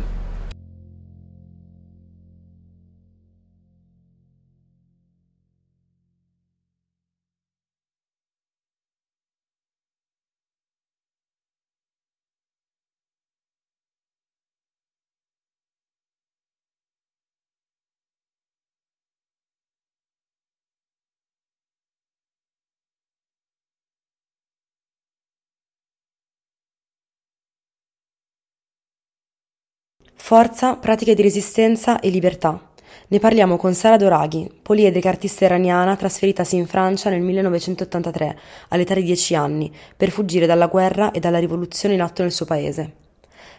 Forza, 30.29 30.75
pratiche 30.75 31.15
di 31.15 31.24
resistenza 31.24 32.00
e 32.00 32.09
libertà. 32.09 32.69
Ne 33.07 33.17
parliamo 33.17 33.57
con 33.57 33.74
Sara 33.74 33.98
Doraghi, 33.98 34.48
poliedrica 34.62 35.09
artista 35.09 35.45
iraniana 35.45 35.95
trasferitasi 35.95 36.55
in 36.55 36.67
Francia 36.67 37.09
nel 37.09 37.21
1983, 37.21 38.38
all'età 38.67 38.93
di 38.93 39.01
10 39.01 39.33
anni, 39.33 39.74
per 39.98 40.12
fuggire 40.12 40.45
dalla 40.45 40.67
guerra 40.67 41.09
e 41.09 41.19
dalla 41.19 41.39
rivoluzione 41.39 41.95
in 41.95 42.03
atto 42.03 42.21
nel 42.21 42.31
suo 42.31 42.45
paese. 42.45 42.93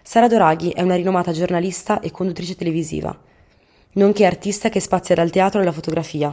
Sara 0.03 0.29
Doraghi 0.29 0.71
è 0.71 0.83
una 0.83 0.95
rinomata 0.95 1.33
giornalista 1.33 1.99
e 1.99 2.13
conduttrice 2.13 2.55
televisiva, 2.55 3.19
nonché 3.95 4.25
artista 4.25 4.69
che 4.69 4.79
spazia 4.79 5.17
dal 5.17 5.31
teatro 5.31 5.61
alla 5.61 5.73
fotografia. 5.73 6.33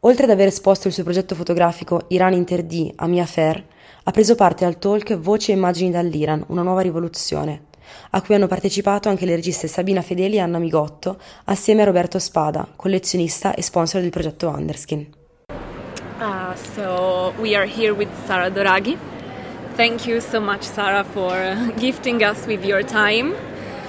Oltre 0.00 0.24
ad 0.24 0.30
aver 0.30 0.48
esposto 0.48 0.88
il 0.88 0.92
suo 0.92 1.04
progetto 1.04 1.36
fotografico 1.36 2.06
Iran 2.08 2.32
Interdì 2.32 2.92
a 2.96 3.06
Mia 3.06 3.24
Fair, 3.24 3.64
ha 4.02 4.10
preso 4.10 4.34
parte 4.34 4.64
al 4.64 4.80
talk 4.80 5.14
Voci 5.14 5.52
e 5.52 5.54
immagini 5.54 5.92
dall'Iran, 5.92 6.42
una 6.48 6.62
nuova 6.62 6.80
rivoluzione, 6.80 7.65
a 8.10 8.22
cui 8.22 8.34
hanno 8.34 8.46
partecipato 8.46 9.08
anche 9.08 9.26
le 9.26 9.34
registe 9.34 9.66
Sabina 9.68 10.02
Fedeli 10.02 10.36
e 10.36 10.40
Anna 10.40 10.58
Migotto, 10.58 11.18
assieme 11.44 11.82
a 11.82 11.84
Roberto 11.84 12.18
Spada, 12.18 12.66
collezionista 12.74 13.54
e 13.54 13.62
sponsor 13.62 14.00
del 14.00 14.10
progetto 14.10 14.48
Underskin. 14.48 15.06
Uh, 16.18 16.54
so 16.74 17.34
we 17.38 17.54
are 17.54 17.66
here 17.66 17.92
with 17.92 18.08
Sara 18.24 18.48
Doraghi. 18.50 18.96
Thank 19.76 20.06
you 20.06 20.20
so 20.20 20.40
much, 20.40 20.62
Sara, 20.62 21.04
for 21.04 21.34
gifting 21.76 22.22
us 22.22 22.46
with 22.46 22.64
your 22.64 22.82
time. 22.82 23.34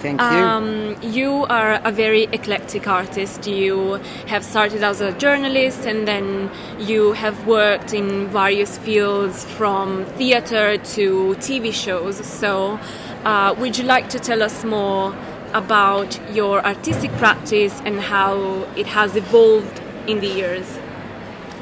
Thank 0.01 0.21
you. 0.21 0.27
Um, 0.27 0.95
you 1.01 1.45
are 1.49 1.81
a 1.83 1.91
very 1.91 2.23
eclectic 2.31 2.87
artist. 2.87 3.47
You 3.47 3.99
have 4.27 4.43
started 4.43 4.83
as 4.83 5.01
a 5.01 5.11
journalist 5.13 5.85
and 5.87 6.07
then 6.07 6.51
you 6.77 7.13
have 7.13 7.47
worked 7.47 7.93
in 7.93 8.27
various 8.27 8.77
fields 8.77 9.45
from 9.45 10.05
theater 10.17 10.77
to 10.95 11.35
TV 11.39 11.73
shows. 11.73 12.17
So, 12.25 12.79
uh, 13.25 13.55
would 13.57 13.77
you 13.77 13.83
like 13.83 14.09
to 14.09 14.19
tell 14.19 14.41
us 14.41 14.63
more 14.63 15.15
about 15.53 16.19
your 16.33 16.65
artistic 16.65 17.11
practice 17.13 17.81
and 17.85 17.99
how 17.99 18.67
it 18.75 18.85
has 18.85 19.15
evolved 19.15 19.81
in 20.07 20.19
the 20.19 20.27
years? 20.27 20.77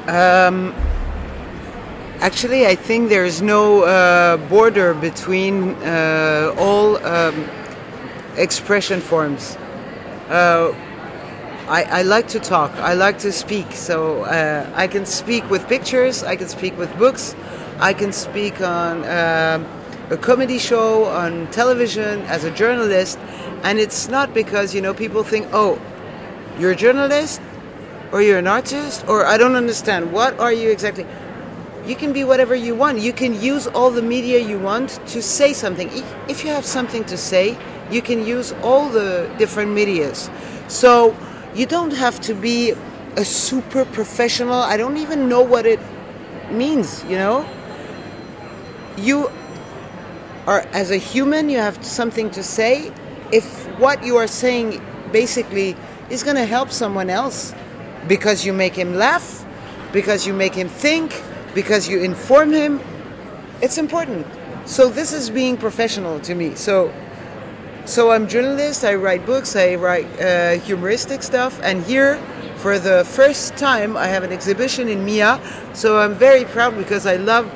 Um, 0.06 0.74
actually, 2.20 2.66
I 2.66 2.74
think 2.74 3.08
there 3.08 3.24
is 3.24 3.42
no 3.42 3.82
uh, 3.82 4.36
border 4.48 4.94
between 4.94 5.70
uh, 5.82 6.54
all. 6.58 7.04
Um, 7.04 7.48
expression 8.36 9.00
forms. 9.00 9.56
Uh, 10.28 10.74
I, 11.68 11.82
I, 11.84 12.02
like 12.02 12.28
to 12.28 12.40
talk. 12.40 12.70
I 12.76 12.94
like 12.94 13.18
to 13.20 13.32
speak. 13.32 13.72
So 13.72 14.22
uh, 14.22 14.70
I 14.74 14.86
can 14.86 15.06
speak 15.06 15.48
with 15.50 15.66
pictures. 15.68 16.22
I 16.22 16.36
can 16.36 16.48
speak 16.48 16.76
with 16.78 16.96
books. 16.98 17.34
I 17.78 17.92
can 17.92 18.12
speak 18.12 18.60
on 18.60 19.04
uh, 19.04 19.75
a 20.10 20.16
comedy 20.16 20.58
show 20.58 21.04
on 21.04 21.50
television 21.50 22.22
as 22.22 22.44
a 22.44 22.50
journalist. 22.50 23.18
And 23.62 23.78
it's 23.78 24.08
not 24.08 24.32
because 24.32 24.74
you 24.74 24.80
know 24.80 24.94
people 24.94 25.24
think, 25.24 25.48
oh, 25.52 25.80
you're 26.58 26.72
a 26.72 26.76
journalist, 26.76 27.40
or 28.12 28.22
you're 28.22 28.38
an 28.38 28.46
artist, 28.46 29.04
or 29.08 29.26
I 29.26 29.36
don't 29.36 29.56
understand. 29.56 30.12
What 30.12 30.38
are 30.38 30.52
you 30.52 30.70
exactly? 30.70 31.06
You 31.86 31.94
can 31.94 32.12
be 32.12 32.24
whatever 32.24 32.54
you 32.54 32.74
want. 32.74 32.98
You 32.98 33.12
can 33.12 33.40
use 33.40 33.66
all 33.68 33.90
the 33.90 34.02
media 34.02 34.40
you 34.40 34.58
want 34.58 35.00
to 35.08 35.22
say 35.22 35.52
something. 35.52 35.90
If 36.28 36.44
you 36.44 36.50
have 36.50 36.64
something 36.64 37.04
to 37.04 37.16
say, 37.16 37.56
you 37.90 38.02
can 38.02 38.26
use 38.26 38.52
all 38.62 38.88
the 38.88 39.32
different 39.38 39.72
medias. 39.72 40.30
So 40.68 41.16
you 41.54 41.66
don't 41.66 41.92
have 41.92 42.20
to 42.22 42.34
be 42.34 42.74
a 43.16 43.24
super 43.24 43.84
professional. 43.84 44.54
I 44.54 44.76
don't 44.76 44.96
even 44.96 45.28
know 45.28 45.42
what 45.42 45.64
it 45.64 45.80
means, 46.50 47.04
you 47.04 47.16
know? 47.16 47.48
You 48.96 49.30
are, 50.46 50.60
as 50.72 50.90
a 50.90 50.96
human, 50.96 51.48
you 51.48 51.58
have 51.58 51.84
something 51.84 52.30
to 52.30 52.42
say. 52.42 52.92
If 53.32 53.66
what 53.78 54.04
you 54.04 54.16
are 54.16 54.26
saying 54.26 54.80
basically 55.12 55.76
is 56.10 56.22
going 56.22 56.36
to 56.36 56.44
help 56.44 56.70
someone 56.70 57.10
else 57.10 57.54
because 58.08 58.44
you 58.44 58.52
make 58.52 58.74
him 58.74 58.94
laugh, 58.94 59.44
because 59.92 60.26
you 60.26 60.32
make 60.32 60.54
him 60.54 60.68
think, 60.68 61.22
because 61.54 61.88
you 61.88 62.02
inform 62.02 62.52
him, 62.52 62.80
it's 63.60 63.78
important. 63.78 64.26
So 64.66 64.88
this 64.88 65.12
is 65.12 65.30
being 65.30 65.56
professional 65.56 66.20
to 66.20 66.34
me. 66.34 66.54
So 66.54 66.92
so 67.86 68.10
I'm 68.10 68.26
journalist. 68.26 68.84
I 68.84 68.96
write 68.96 69.24
books. 69.24 69.54
I 69.54 69.76
write 69.76 70.06
uh, 70.20 70.58
humoristic 70.58 71.22
stuff. 71.22 71.60
And 71.62 71.84
here, 71.84 72.18
for 72.56 72.80
the 72.80 73.04
first 73.04 73.56
time, 73.56 73.96
I 73.96 74.08
have 74.08 74.24
an 74.24 74.32
exhibition 74.32 74.88
in 74.88 75.04
Mia. 75.04 75.40
So 75.72 76.00
I'm 76.00 76.14
very 76.14 76.44
proud 76.44 76.76
because 76.76 77.06
I 77.06 77.14
love 77.14 77.46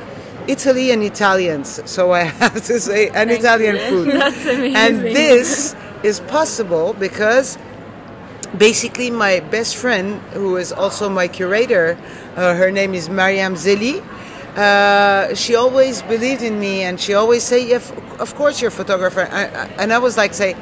Italy 0.49 0.90
and 0.90 1.02
Italians. 1.02 1.80
So 1.90 2.12
I 2.12 2.23
have 2.42 2.62
to 2.64 2.80
say, 2.80 3.09
and 3.09 3.30
Thank 3.30 3.40
Italian 3.40 3.76
you. 3.76 3.82
food. 3.88 4.09
That's 4.14 4.44
amazing. 4.46 4.76
And 4.76 5.03
this 5.03 5.74
is 6.03 6.20
possible 6.20 6.94
because 6.94 7.59
basically 8.57 9.11
my 9.11 9.40
best 9.40 9.76
friend, 9.76 10.20
who 10.33 10.57
is 10.57 10.72
also 10.72 11.09
my 11.09 11.29
curator, 11.29 11.98
uh, 12.37 12.55
her 12.55 12.70
name 12.70 12.94
is 12.94 13.09
Mariam 13.09 13.55
Zeli. 13.55 14.03
Uh, 14.57 15.33
she 15.35 15.55
always 15.55 16.03
believed 16.03 16.42
in 16.42 16.59
me 16.59 16.83
and 16.83 17.00
she 17.00 17.14
always 17.14 17.44
say 17.44 17.64
yeah, 17.68 17.76
of 18.18 18.35
course 18.35 18.61
you're 18.61 18.68
a 18.68 18.72
photographer 18.72 19.29
I, 19.31 19.44
I, 19.44 19.66
and 19.79 19.92
i 19.92 19.98
was 19.98 20.16
like 20.16 20.35
say 20.35 20.57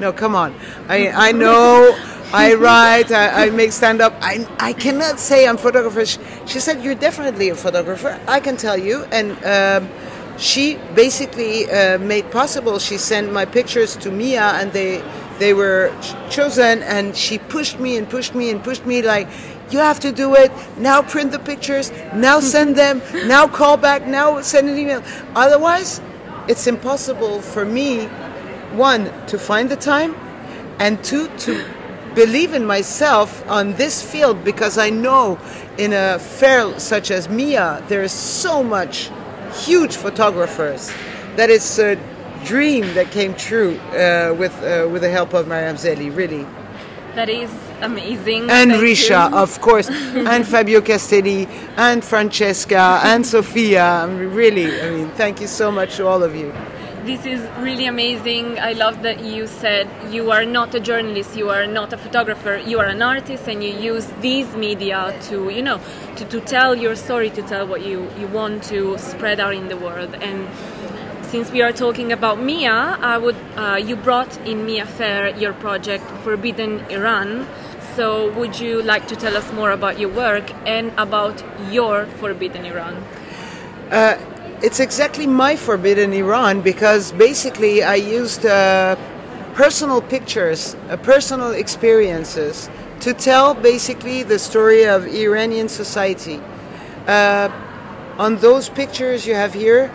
no 0.00 0.14
come 0.14 0.34
on 0.34 0.54
i, 0.88 1.08
I 1.10 1.32
know 1.44 1.94
i 2.34 2.52
write 2.54 3.10
I, 3.12 3.46
I 3.46 3.50
make 3.50 3.72
stand 3.72 4.00
up 4.00 4.12
I, 4.20 4.46
I 4.58 4.72
cannot 4.72 5.20
say 5.20 5.46
i'm 5.46 5.54
a 5.54 5.58
photographer. 5.58 6.04
She, 6.04 6.18
she, 6.46 6.58
said 6.60 6.82
you're 6.82 6.94
definitely 6.94 7.48
a 7.50 7.54
photographer. 7.54 8.20
I 8.26 8.40
can 8.40 8.56
tell 8.56 8.76
you. 8.76 9.04
And 9.12 9.28
um, 9.44 9.88
she 10.36 10.78
basically 10.94 11.70
uh, 11.70 11.98
made 11.98 12.30
possible 12.32 12.78
she 12.78 12.98
sent 12.98 13.32
my 13.32 13.44
pictures 13.44 13.96
to 13.96 14.10
mia 14.10 14.46
and 14.58 14.72
they 14.72 15.02
they 15.38 15.54
were 15.54 15.92
chosen 16.28 16.82
and 16.82 17.16
she 17.16 17.38
pushed 17.38 17.78
me 17.78 17.96
and 17.96 18.08
pushed 18.08 18.34
me 18.34 18.50
and 18.50 18.62
pushed 18.62 18.84
me 18.84 19.02
like 19.02 19.28
you 19.70 19.78
have 19.78 19.98
to 20.00 20.12
do 20.12 20.34
it. 20.34 20.52
Now 20.76 21.02
print 21.02 21.32
the 21.32 21.38
pictures. 21.38 21.90
Now 22.14 22.38
send 22.40 22.76
them. 22.82 23.00
Now 23.26 23.48
call 23.48 23.76
back. 23.76 24.06
Now 24.06 24.40
send 24.42 24.68
an 24.68 24.76
email. 24.76 25.02
Otherwise 25.34 26.00
it's 26.48 26.66
impossible 26.66 27.40
for 27.40 27.64
me 27.64 28.06
one 28.74 29.04
to 29.26 29.38
find 29.38 29.70
the 29.70 29.76
time 29.76 30.14
and 30.78 31.02
two 31.04 31.28
to 31.38 31.64
believe 32.14 32.54
in 32.54 32.64
myself 32.64 33.46
on 33.48 33.72
this 33.74 34.02
field 34.02 34.42
because 34.44 34.78
i 34.78 34.90
know 34.90 35.38
in 35.78 35.92
a 35.92 36.18
fair 36.18 36.78
such 36.78 37.10
as 37.10 37.28
mia 37.28 37.82
there 37.88 38.02
is 38.02 38.12
so 38.12 38.62
much 38.62 39.10
huge 39.52 39.96
photographers 39.96 40.92
that 41.36 41.50
it's 41.50 41.78
a 41.78 41.96
dream 42.44 42.82
that 42.94 43.10
came 43.10 43.34
true 43.34 43.78
uh, 43.78 44.34
with 44.38 44.52
uh, 44.62 44.88
with 44.90 45.02
the 45.02 45.10
help 45.10 45.34
of 45.34 45.48
mariam 45.48 45.76
zeli 45.76 46.14
really 46.14 46.46
that 47.14 47.28
is 47.28 47.50
amazing. 47.80 48.50
And 48.50 48.72
Thank 48.72 48.82
Risha, 48.82 49.30
you. 49.30 49.36
of 49.36 49.60
course, 49.60 49.88
and 49.90 50.46
Fabio 50.46 50.80
Castelli, 50.80 51.46
and 51.76 52.04
Francesca, 52.04 53.00
and 53.04 53.24
Sofia. 53.24 53.84
I 53.84 54.06
mean, 54.06 54.30
really, 54.34 54.80
I 54.80 54.90
mean, 54.90 55.10
thank 55.10 55.40
you 55.40 55.46
so 55.46 55.70
much 55.70 55.96
to 55.96 56.06
all 56.06 56.22
of 56.22 56.34
you. 56.34 56.52
This 57.04 57.26
is 57.26 57.46
really 57.58 57.84
amazing. 57.84 58.58
I 58.58 58.72
love 58.72 59.02
that 59.02 59.22
you 59.22 59.46
said 59.46 59.86
you 60.10 60.30
are 60.30 60.46
not 60.46 60.74
a 60.74 60.80
journalist, 60.80 61.36
you 61.36 61.50
are 61.50 61.66
not 61.66 61.92
a 61.92 61.98
photographer, 61.98 62.56
you 62.56 62.80
are 62.80 62.86
an 62.86 63.02
artist, 63.02 63.46
and 63.46 63.62
you 63.62 63.74
use 63.74 64.06
these 64.22 64.56
media 64.56 65.14
to, 65.24 65.50
you 65.50 65.60
know, 65.60 65.82
to, 66.16 66.24
to 66.24 66.40
tell 66.40 66.74
your 66.74 66.96
story, 66.96 67.28
to 67.28 67.42
tell 67.42 67.66
what 67.66 67.84
you, 67.84 68.08
you 68.18 68.26
want 68.28 68.62
to 68.64 68.96
spread 68.96 69.38
out 69.38 69.52
in 69.52 69.68
the 69.68 69.76
world. 69.76 70.14
And 70.14 70.48
since 71.26 71.50
we 71.50 71.60
are 71.60 71.72
talking 71.72 72.10
about 72.10 72.40
Mia, 72.40 72.96
I 72.98 73.18
would 73.18 73.36
uh, 73.56 73.76
you 73.76 73.96
brought 73.96 74.34
in 74.46 74.64
Mia 74.64 74.86
Fair 74.86 75.28
your 75.36 75.52
project 75.52 76.04
Forbidden 76.22 76.80
Iran. 76.88 77.46
So 77.96 78.32
would 78.32 78.58
you 78.58 78.80
like 78.80 79.08
to 79.08 79.16
tell 79.16 79.36
us 79.36 79.52
more 79.52 79.72
about 79.72 79.98
your 79.98 80.08
work 80.08 80.50
and 80.66 80.90
about 80.96 81.44
your 81.70 82.06
Forbidden 82.06 82.64
Iran? 82.64 83.04
Uh, 83.90 84.16
it's 84.64 84.80
exactly 84.80 85.26
my 85.26 85.56
Forbidden 85.56 86.14
Iran 86.14 86.62
because 86.62 87.12
basically 87.12 87.82
I 87.82 87.96
used 87.96 88.46
uh, 88.46 88.96
personal 89.52 90.00
pictures, 90.00 90.74
uh, 90.88 90.96
personal 90.96 91.50
experiences 91.50 92.70
to 93.00 93.12
tell 93.12 93.52
basically 93.52 94.22
the 94.22 94.38
story 94.38 94.84
of 94.86 95.06
Iranian 95.06 95.68
society. 95.68 96.40
Uh, 97.06 97.50
on 98.16 98.36
those 98.36 98.70
pictures 98.70 99.26
you 99.26 99.34
have 99.34 99.52
here, 99.52 99.92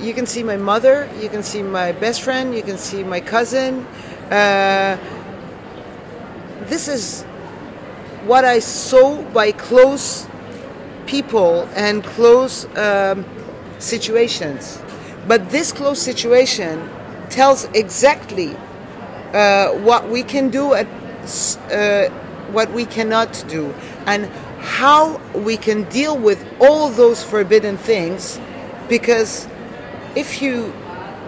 you 0.00 0.12
can 0.12 0.26
see 0.26 0.42
my 0.42 0.56
mother, 0.56 1.08
you 1.20 1.28
can 1.28 1.44
see 1.44 1.62
my 1.62 1.92
best 1.92 2.22
friend, 2.22 2.56
you 2.56 2.64
can 2.64 2.76
see 2.76 3.04
my 3.04 3.20
cousin. 3.20 3.86
Uh, 4.28 4.98
this 6.62 6.88
is 6.88 7.22
what 8.26 8.44
I 8.44 8.58
saw 8.58 9.22
by 9.30 9.52
close 9.52 10.26
people 11.06 11.68
and 11.76 12.02
close 12.02 12.66
um, 12.76 13.24
situations. 13.82 14.80
But 15.26 15.50
this 15.50 15.72
close 15.72 16.00
situation 16.00 16.88
tells 17.30 17.64
exactly 17.74 18.56
uh, 19.32 19.72
what 19.78 20.08
we 20.08 20.22
can 20.22 20.50
do 20.50 20.74
at 20.74 20.86
uh, 21.70 22.08
what 22.50 22.70
we 22.72 22.84
cannot 22.84 23.44
do 23.48 23.72
and 24.06 24.26
how 24.60 25.18
we 25.34 25.56
can 25.56 25.84
deal 25.84 26.16
with 26.18 26.44
all 26.60 26.90
those 26.90 27.22
forbidden 27.24 27.76
things 27.76 28.38
because 28.88 29.48
if 30.14 30.42
you, 30.42 30.72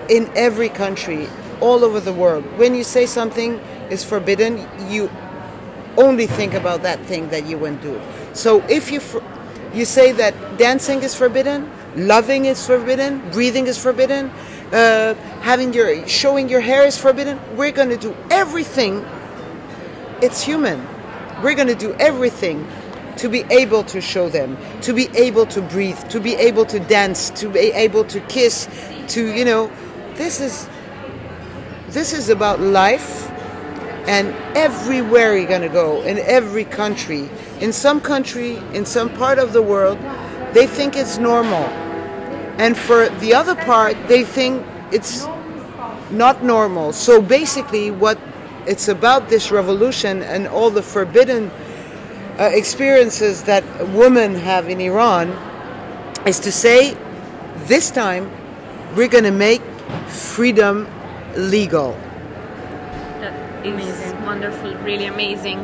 in 0.09 0.31
every 0.35 0.69
country, 0.69 1.29
all 1.61 1.85
over 1.85 2.01
the 2.01 2.12
world, 2.12 2.45
when 2.59 2.75
you 2.75 2.85
say 2.85 3.07
something 3.07 3.59
is 3.90 4.05
forbidden, 4.05 4.69
you 4.90 5.11
only 5.97 6.27
think 6.27 6.53
about 6.55 6.83
that 6.83 7.01
thing 7.07 7.29
that 7.31 7.47
you 7.47 7.57
won't 7.57 7.81
do. 7.81 8.01
So 8.35 8.62
if 8.69 8.90
you 8.90 9.01
you 9.73 9.85
say 9.85 10.12
that 10.12 10.35
dancing 10.59 11.03
is 11.03 11.14
forbidden, 11.14 11.71
loving 11.97 12.47
is 12.47 12.67
forbidden, 12.67 13.31
breathing 13.31 13.67
is 13.67 13.79
forbidden, 13.79 14.31
uh, 14.73 15.15
having 15.43 15.73
your 15.73 16.07
showing 16.09 16.49
your 16.49 16.61
hair 16.61 16.85
is 16.85 16.99
forbidden, 16.99 17.39
we're 17.57 17.73
going 17.73 17.91
to 17.91 17.97
do 17.97 18.17
everything. 18.31 19.05
It's 20.23 20.43
human. 20.43 20.85
We're 21.43 21.55
going 21.55 21.69
to 21.69 21.75
do 21.75 21.93
everything 21.95 22.67
to 23.17 23.29
be 23.29 23.45
able 23.51 23.85
to 23.85 24.01
show 24.01 24.29
them, 24.29 24.57
to 24.81 24.93
be 24.93 25.09
able 25.15 25.47
to 25.47 25.63
breathe, 25.63 25.99
to 26.09 26.21
be 26.21 26.35
able 26.35 26.65
to 26.67 26.81
dance, 26.81 27.31
to 27.31 27.49
be 27.49 27.71
able 27.73 28.05
to 28.05 28.21
kiss, 28.21 28.69
to, 29.09 29.33
you 29.35 29.45
know, 29.45 29.71
this 30.15 30.41
is 30.41 30.69
this 31.89 32.13
is 32.13 32.29
about 32.29 32.61
life, 32.61 33.31
and 34.09 34.35
everywhere 34.57 35.37
you're 35.37 35.47
going 35.47 35.63
to 35.63 35.69
go, 35.69 36.03
in 36.03 36.19
every 36.19 36.65
country, 36.65 37.29
in 37.61 37.73
some 37.73 38.01
country, 38.01 38.57
in 38.73 38.85
some 38.85 39.09
part 39.11 39.39
of 39.39 39.53
the 39.53 39.63
world, 39.63 39.99
they 40.55 40.67
think 40.67 40.97
it's 40.97 41.19
normal. 41.19 41.84
And 42.59 42.77
for 42.77 43.09
the 43.09 43.35
other 43.35 43.55
part, 43.55 43.97
they 44.09 44.25
think 44.25 44.64
it's 44.93 45.27
not 46.11 46.45
normal. 46.45 46.93
So 46.93 47.21
basically, 47.21 47.90
what 47.90 48.19
it's 48.67 48.88
about 48.88 49.29
this 49.29 49.51
revolution 49.51 50.23
and 50.23 50.49
all 50.49 50.71
the 50.71 50.83
forbidden 50.83 51.51
uh, 52.38 52.51
experiences 52.53 53.43
that 53.45 53.64
women 53.90 54.35
have 54.35 54.69
in 54.69 54.81
Iran 54.81 55.29
is 56.27 56.40
to 56.40 56.53
say, 56.53 56.97
this 57.67 57.90
time 57.90 58.31
we're 58.97 59.09
going 59.09 59.25
to 59.25 59.31
make 59.31 59.62
freedom 60.09 60.88
legal. 61.37 61.93
That 63.21 63.67
is 63.67 63.75
amazing. 63.75 64.25
wonderful, 64.25 64.75
really 64.77 65.07
amazing. 65.07 65.59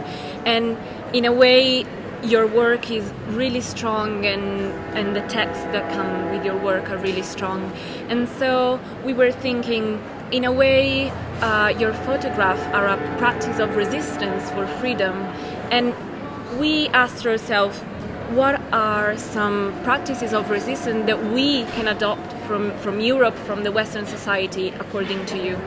And 0.45 0.77
in 1.13 1.25
a 1.25 1.33
way, 1.33 1.87
your 2.23 2.47
work 2.47 2.91
is 2.91 3.11
really 3.29 3.61
strong 3.61 4.27
and, 4.27 4.73
and 4.97 5.17
the 5.17 5.23
texts 5.23 5.65
that 5.65 5.91
come 5.93 6.31
with 6.31 6.45
your 6.45 6.57
work 6.57 6.91
are 6.91 6.99
really 6.99 7.23
strong. 7.23 7.73
And 8.09 8.29
so 8.29 8.79
we 9.05 9.13
were 9.13 9.33
thinking, 9.33 10.03
in 10.31 10.45
a 10.45 10.53
way, 10.53 11.11
uh, 11.41 11.69
your 11.79 11.93
photographs 11.93 12.63
are 12.75 12.87
a 12.87 12.97
practice 13.19 13.59
of 13.59 13.75
resistance 13.75 14.51
for 14.51 14.67
freedom. 14.67 15.15
And 15.71 15.95
we 16.59 16.89
asked 16.89 17.27
ourselves, 17.27 17.79
what 18.35 18.61
are 18.73 19.17
some 19.17 19.73
practices 19.83 20.33
of 20.33 20.51
resistance 20.51 21.07
that 21.07 21.33
we 21.33 21.65
can 21.75 21.89
adopt 21.89 22.33
from, 22.47 22.77
from 22.79 23.01
Europe, 23.01 23.35
from 23.35 23.65
the 23.65 23.73
Western 23.73 24.07
society, 24.07 24.69
according 24.79 25.25
to 25.27 25.43
you? 25.43 25.59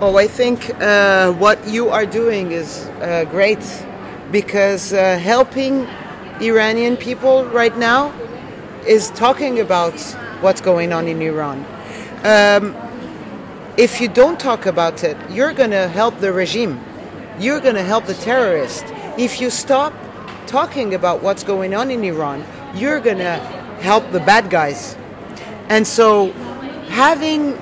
Oh, 0.00 0.16
I 0.16 0.26
think 0.26 0.70
uh, 0.80 1.32
what 1.34 1.66
you 1.66 1.88
are 1.88 2.04
doing 2.04 2.52
is 2.52 2.86
uh, 3.00 3.24
great 3.30 3.64
because 4.30 4.92
uh, 4.92 5.18
helping 5.18 5.86
Iranian 6.40 6.96
people 6.96 7.44
right 7.46 7.76
now 7.76 8.12
is 8.86 9.10
talking 9.10 9.60
about 9.60 9.98
what's 10.40 10.60
going 10.60 10.92
on 10.92 11.08
in 11.08 11.20
Iran. 11.22 11.64
Um, 12.24 12.74
if 13.76 14.00
you 14.00 14.08
don't 14.08 14.40
talk 14.40 14.66
about 14.66 15.04
it, 15.04 15.16
you're 15.30 15.52
going 15.52 15.70
to 15.70 15.88
help 15.88 16.18
the 16.20 16.32
regime. 16.32 16.80
You're 17.38 17.60
going 17.60 17.74
to 17.74 17.82
help 17.82 18.06
the 18.06 18.14
terrorists. 18.14 18.84
If 19.18 19.40
you 19.40 19.50
stop 19.50 19.92
talking 20.46 20.94
about 20.94 21.22
what's 21.22 21.44
going 21.44 21.74
on 21.74 21.90
in 21.90 22.02
Iran, 22.04 22.44
you're 22.74 23.00
going 23.00 23.18
to 23.18 23.36
help 23.80 24.10
the 24.12 24.20
bad 24.20 24.50
guys. 24.50 24.96
And 25.68 25.86
so 25.86 26.32
having 26.88 27.58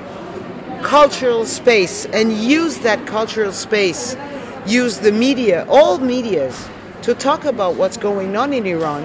cultural 0.82 1.46
space 1.46 2.06
and 2.06 2.32
use 2.32 2.78
that 2.80 3.06
cultural 3.06 3.52
space, 3.52 4.14
use 4.66 4.98
the 4.98 5.12
media, 5.12 5.66
all 5.68 5.98
medias, 5.98 6.68
to 7.02 7.14
talk 7.14 7.44
about 7.44 7.74
what's 7.74 7.96
going 7.96 8.36
on 8.36 8.52
in 8.52 8.66
Iran, 8.66 9.04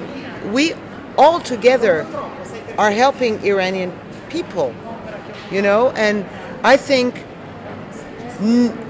we 0.54 0.74
all 1.18 1.40
together 1.40 2.08
are 2.78 2.92
helping 2.92 3.44
Iranian 3.44 3.92
people, 4.30 4.74
you 5.52 5.62
know, 5.62 5.90
and 5.92 6.26
I 6.64 6.78
think 6.78 7.26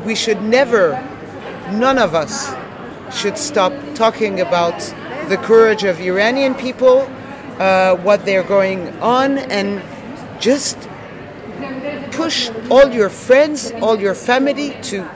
we 0.05 0.13
should 0.13 0.43
never, 0.43 0.91
none 1.71 1.97
of 1.97 2.13
us, 2.13 2.53
should 3.11 3.37
stop 3.37 3.73
talking 3.95 4.41
about 4.41 4.77
the 5.27 5.37
courage 5.37 5.83
of 5.83 5.99
Iranian 5.99 6.53
people, 6.53 7.09
uh, 7.57 7.95
what 7.97 8.25
they're 8.25 8.43
going 8.43 8.89
on, 8.99 9.39
and 9.39 9.81
just 10.39 10.77
push 12.11 12.51
all 12.69 12.89
your 12.91 13.09
friends, 13.09 13.71
all 13.81 13.99
your 13.99 14.13
family 14.13 14.77
to 14.83 15.09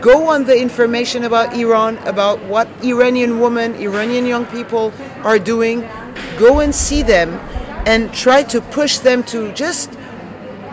go 0.00 0.28
on 0.28 0.44
the 0.44 0.56
information 0.56 1.24
about 1.24 1.54
Iran, 1.54 1.98
about 1.98 2.42
what 2.44 2.68
Iranian 2.82 3.40
women, 3.40 3.74
Iranian 3.76 4.26
young 4.26 4.46
people 4.46 4.92
are 5.22 5.38
doing. 5.38 5.80
Go 6.38 6.60
and 6.60 6.74
see 6.74 7.02
them 7.02 7.38
and 7.86 8.12
try 8.12 8.42
to 8.44 8.60
push 8.60 8.98
them 8.98 9.22
to 9.24 9.52
just 9.52 9.90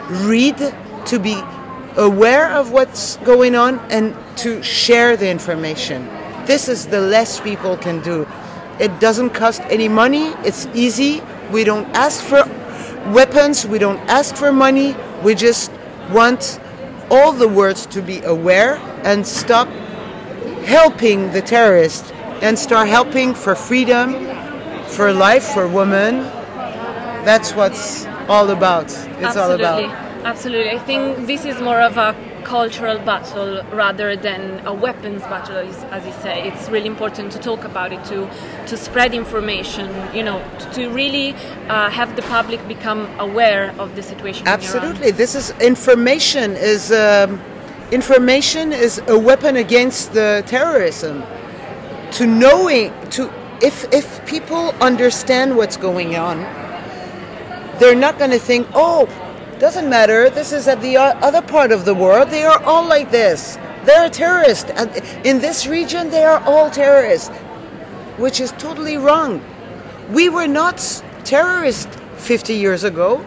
read, 0.09 0.57
to 1.05 1.19
be 1.19 1.41
aware 1.95 2.51
of 2.51 2.71
what's 2.71 3.17
going 3.17 3.55
on, 3.55 3.79
and 3.89 4.15
to 4.37 4.61
share 4.63 5.17
the 5.17 5.29
information. 5.29 6.05
This 6.45 6.67
is 6.67 6.87
the 6.87 7.01
less 7.01 7.39
people 7.41 7.75
can 7.77 8.01
do. 8.01 8.27
It 8.79 8.99
doesn't 8.99 9.31
cost 9.31 9.61
any 9.63 9.87
money, 9.87 10.27
it's 10.45 10.67
easy. 10.73 11.21
We 11.51 11.63
don't 11.63 11.87
ask 11.95 12.23
for 12.23 12.43
weapons, 13.11 13.65
we 13.65 13.79
don't 13.79 13.99
ask 14.09 14.35
for 14.35 14.51
money, 14.51 14.95
we 15.23 15.33
just 15.33 15.71
want 16.11 16.59
all 17.09 17.31
the 17.31 17.47
words 17.47 17.85
to 17.87 18.01
be 18.01 18.21
aware 18.23 18.75
and 19.03 19.25
stop 19.25 19.67
helping 20.65 21.31
the 21.31 21.41
terrorists 21.41 22.11
and 22.41 22.57
start 22.57 22.87
helping 22.87 23.33
for 23.33 23.55
freedom, 23.55 24.13
for 24.87 25.13
life, 25.13 25.43
for 25.43 25.67
women. 25.67 26.19
That's 27.23 27.53
what's 27.53 28.05
all 28.27 28.49
about. 28.49 28.85
It's 28.85 29.35
Absolutely. 29.35 29.65
all 29.65 29.79
about. 29.79 30.25
Absolutely. 30.25 30.71
I 30.71 30.79
think 30.79 31.25
this 31.27 31.45
is 31.45 31.61
more 31.61 31.81
of 31.81 31.97
a 31.97 32.13
cultural 32.47 32.97
battle 32.99 33.61
rather 33.73 34.15
than 34.15 34.65
a 34.65 34.73
weapons 34.73 35.21
battle, 35.23 35.57
as, 35.57 36.05
you 36.05 36.13
say. 36.23 36.47
It's 36.47 36.69
really 36.69 36.87
important 36.87 37.31
to 37.33 37.39
talk 37.39 37.65
about 37.65 37.91
it, 37.91 38.03
to 38.05 38.29
to 38.67 38.77
spread 38.77 39.13
information, 39.13 39.87
you 40.15 40.23
know, 40.23 40.39
to, 40.59 40.65
to 40.75 40.89
really 40.89 41.33
uh, 41.67 41.89
have 41.89 42.15
the 42.15 42.21
public 42.23 42.65
become 42.67 43.01
aware 43.19 43.75
of 43.77 43.95
the 43.97 44.01
situation. 44.01 44.47
Absolutely, 44.47 45.11
this 45.11 45.35
is 45.35 45.51
information 45.59 46.55
is 46.55 46.91
um, 46.91 47.41
information 47.91 48.71
is 48.71 49.01
a 49.07 49.19
weapon 49.19 49.57
against 49.57 50.13
the 50.13 50.41
terrorism. 50.47 51.23
To 52.17 52.25
knowing 52.25 52.93
to 53.15 53.29
if 53.61 53.85
if 53.91 54.25
people 54.25 54.73
understand 54.79 55.57
what's 55.57 55.77
going 55.77 56.15
on, 56.15 56.37
they're 57.79 58.01
not 58.07 58.17
going 58.17 58.31
to 58.31 58.39
think, 58.39 58.67
oh 58.73 59.07
doesn't 59.59 59.89
matter. 59.89 60.29
This 60.29 60.51
is 60.51 60.67
at 60.67 60.81
the 60.81 60.97
other 60.97 61.41
part 61.41 61.71
of 61.71 61.85
the 61.85 61.93
world. 61.93 62.29
They 62.29 62.43
are 62.43 62.61
all 62.63 62.87
like 62.87 63.11
this. 63.11 63.57
They're 63.85 64.09
terrorists. 64.09 64.69
In 65.23 65.39
this 65.39 65.65
region, 65.65 66.09
they 66.09 66.23
are 66.23 66.39
all 66.41 66.69
terrorists, 66.69 67.29
which 68.17 68.39
is 68.39 68.51
totally 68.53 68.97
wrong. 68.97 69.41
We 70.11 70.29
were 70.29 70.47
not 70.47 70.77
terrorists 71.23 71.95
50 72.17 72.53
years 72.53 72.83
ago. 72.83 73.25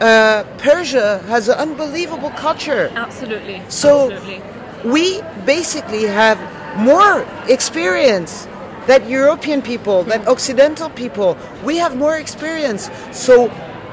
Uh, 0.00 0.44
Persia 0.58 1.18
has 1.28 1.48
an 1.48 1.58
unbelievable 1.58 2.30
culture. 2.30 2.90
Absolutely. 2.94 3.62
So 3.68 4.10
Absolutely. 4.10 4.90
we 4.90 5.20
basically 5.44 6.04
have 6.04 6.38
more 6.78 7.26
experience 7.48 8.46
that 8.86 9.08
European 9.08 9.62
people, 9.62 10.04
that 10.04 10.26
Occidental 10.26 10.90
people. 10.90 11.36
We 11.64 11.76
have 11.76 11.96
more 11.96 12.16
experience. 12.16 12.90
So 13.12 13.50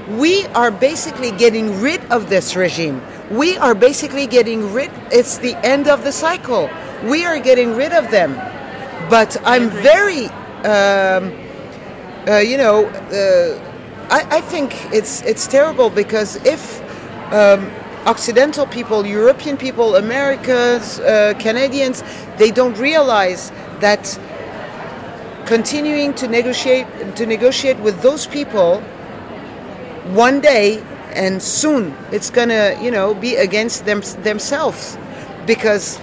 we 0.09 0.45
are 0.47 0.71
basically 0.71 1.31
getting 1.31 1.81
rid 1.81 2.03
of 2.11 2.29
this 2.29 2.55
regime. 2.55 3.01
We 3.29 3.57
are 3.57 3.75
basically 3.75 4.25
getting 4.25 4.73
rid, 4.73 4.89
it's 5.11 5.37
the 5.37 5.55
end 5.65 5.87
of 5.87 6.03
the 6.03 6.11
cycle. 6.11 6.69
We 7.03 7.25
are 7.25 7.39
getting 7.39 7.75
rid 7.75 7.91
of 7.91 8.09
them. 8.09 8.33
But 9.09 9.37
I'm 9.43 9.69
very, 9.69 10.25
um, 10.63 11.33
uh, 12.27 12.37
you 12.37 12.57
know, 12.57 12.85
uh, 12.87 14.07
I, 14.09 14.37
I, 14.37 14.41
think 14.41 14.73
it's, 14.93 15.21
it's 15.23 15.45
terrible 15.47 15.89
because 15.89 16.37
if 16.45 16.81
um, 17.33 17.69
Occidental 18.05 18.65
people, 18.65 19.05
European 19.05 19.57
people, 19.57 19.97
Americans, 19.97 20.99
uh, 20.99 21.33
Canadians, 21.39 22.03
they 22.37 22.51
don't 22.51 22.77
realize 22.77 23.51
that 23.81 24.17
continuing 25.45 26.13
to 26.13 26.27
negotiate 26.27 26.87
to 27.15 27.25
negotiate 27.25 27.77
with 27.79 28.01
those 28.01 28.27
people 28.27 28.83
one 30.13 30.41
day 30.41 30.81
and 31.13 31.41
soon 31.41 31.95
it's 32.11 32.29
gonna 32.29 32.77
you 32.81 32.91
know 32.91 33.13
be 33.13 33.35
against 33.35 33.85
them 33.85 34.01
themselves. 34.23 34.97
Because 35.45 35.99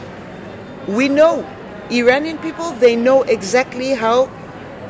we 0.88 1.08
know 1.08 1.46
Iranian 1.90 2.38
people 2.38 2.72
they 2.72 2.96
know 2.96 3.22
exactly 3.22 3.90
how 3.90 4.30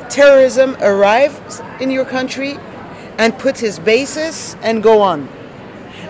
terrorism 0.09 0.75
arrives 0.81 1.61
in 1.79 1.91
your 1.91 2.05
country 2.05 2.57
and 3.17 3.37
put 3.37 3.57
his 3.57 3.79
bases 3.79 4.55
and 4.61 4.83
go 4.83 5.01
on. 5.01 5.27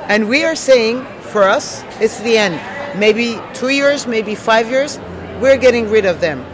And 0.07 0.29
we 0.29 0.43
are 0.43 0.55
saying 0.55 1.05
for 1.31 1.43
us 1.43 1.83
it's 1.99 2.19
the 2.21 2.37
end. 2.37 2.59
Maybe 2.99 3.39
two 3.53 3.69
years 3.69 4.07
maybe 4.07 4.35
five 4.35 4.69
years 4.69 4.99
we're 5.41 5.57
getting 5.57 5.89
rid 5.89 6.05
of 6.05 6.21
them. 6.21 6.45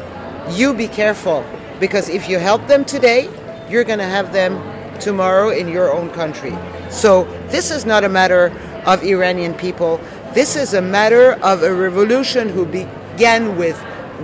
You 0.49 0.73
be 0.73 0.87
careful 0.87 1.45
because 1.79 2.09
if 2.09 2.27
you 2.27 2.39
help 2.39 2.67
them 2.67 2.83
today 2.85 3.29
you're 3.69 3.83
going 3.83 3.99
to 3.99 4.05
have 4.05 4.33
them 4.33 4.57
tomorrow 5.01 5.49
in 5.49 5.67
your 5.67 5.91
own 5.91 6.09
country. 6.11 6.55
So 6.89 7.25
this 7.49 7.71
is 7.71 7.85
not 7.85 8.03
a 8.03 8.09
matter 8.09 8.53
of 8.85 9.03
Iranian 9.03 9.53
people. 9.53 9.99
This 10.33 10.55
is 10.55 10.73
a 10.73 10.81
matter 10.81 11.33
of 11.43 11.63
a 11.63 11.73
revolution 11.73 12.47
who 12.47 12.65
began 12.65 13.57
with 13.57 13.75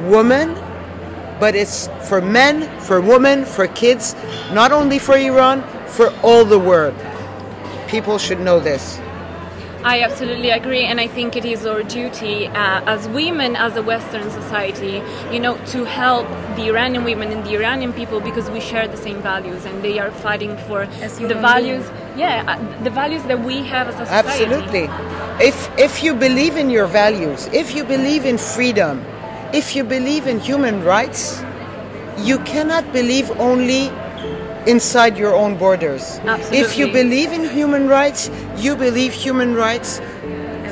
women, 0.05 0.53
but 1.39 1.55
it's 1.55 1.89
for 2.07 2.21
men, 2.21 2.69
for 2.79 3.01
women, 3.01 3.43
for 3.43 3.67
kids, 3.67 4.15
not 4.53 4.71
only 4.71 4.99
for 4.99 5.17
Iran, 5.17 5.63
for 5.87 6.13
all 6.23 6.45
the 6.45 6.59
world. 6.59 6.95
People 7.87 8.17
should 8.17 8.39
know 8.39 8.59
this. 8.59 8.99
I 9.87 10.01
absolutely 10.01 10.49
agree, 10.49 10.83
and 10.83 10.99
I 10.99 11.07
think 11.07 11.37
it 11.37 11.45
is 11.45 11.65
our 11.65 11.81
duty 11.81 12.47
uh, 12.47 12.93
as 12.93 13.07
women, 13.07 13.55
as 13.55 13.77
a 13.77 13.81
Western 13.81 14.29
society, 14.31 15.01
you 15.31 15.39
know, 15.39 15.55
to 15.67 15.85
help 15.85 16.27
the 16.57 16.67
Iranian 16.67 17.05
women 17.05 17.31
and 17.31 17.41
the 17.45 17.53
Iranian 17.55 17.93
people 17.93 18.19
because 18.19 18.49
we 18.49 18.59
share 18.59 18.85
the 18.89 18.97
same 18.97 19.21
values, 19.21 19.63
and 19.63 19.81
they 19.81 19.97
are 19.97 20.11
fighting 20.11 20.57
for 20.67 20.87
the 21.31 21.35
values, 21.35 21.85
yeah, 22.17 22.43
uh, 22.51 22.83
the 22.83 22.89
values 22.89 23.23
that 23.29 23.39
we 23.39 23.63
have 23.63 23.87
as 23.87 23.95
a 23.95 24.05
society. 24.05 24.43
Absolutely. 24.43 24.85
If 25.39 25.57
if 25.79 26.03
you 26.03 26.13
believe 26.13 26.57
in 26.57 26.69
your 26.69 26.87
values, 26.87 27.47
if 27.53 27.73
you 27.73 27.85
believe 27.85 28.25
in 28.25 28.37
freedom, 28.37 29.05
if 29.53 29.73
you 29.73 29.85
believe 29.85 30.27
in 30.27 30.41
human 30.41 30.83
rights, 30.83 31.41
you 32.29 32.39
cannot 32.39 32.91
believe 32.91 33.31
only 33.39 33.89
inside 34.67 35.17
your 35.17 35.33
own 35.33 35.57
borders. 35.57 36.19
Absolutely. 36.23 36.59
If 36.59 36.77
you 36.77 36.91
believe 36.91 37.31
in 37.31 37.49
human 37.49 37.87
rights, 37.87 38.29
you 38.57 38.75
believe 38.75 39.13
human 39.13 39.55
rights 39.55 39.99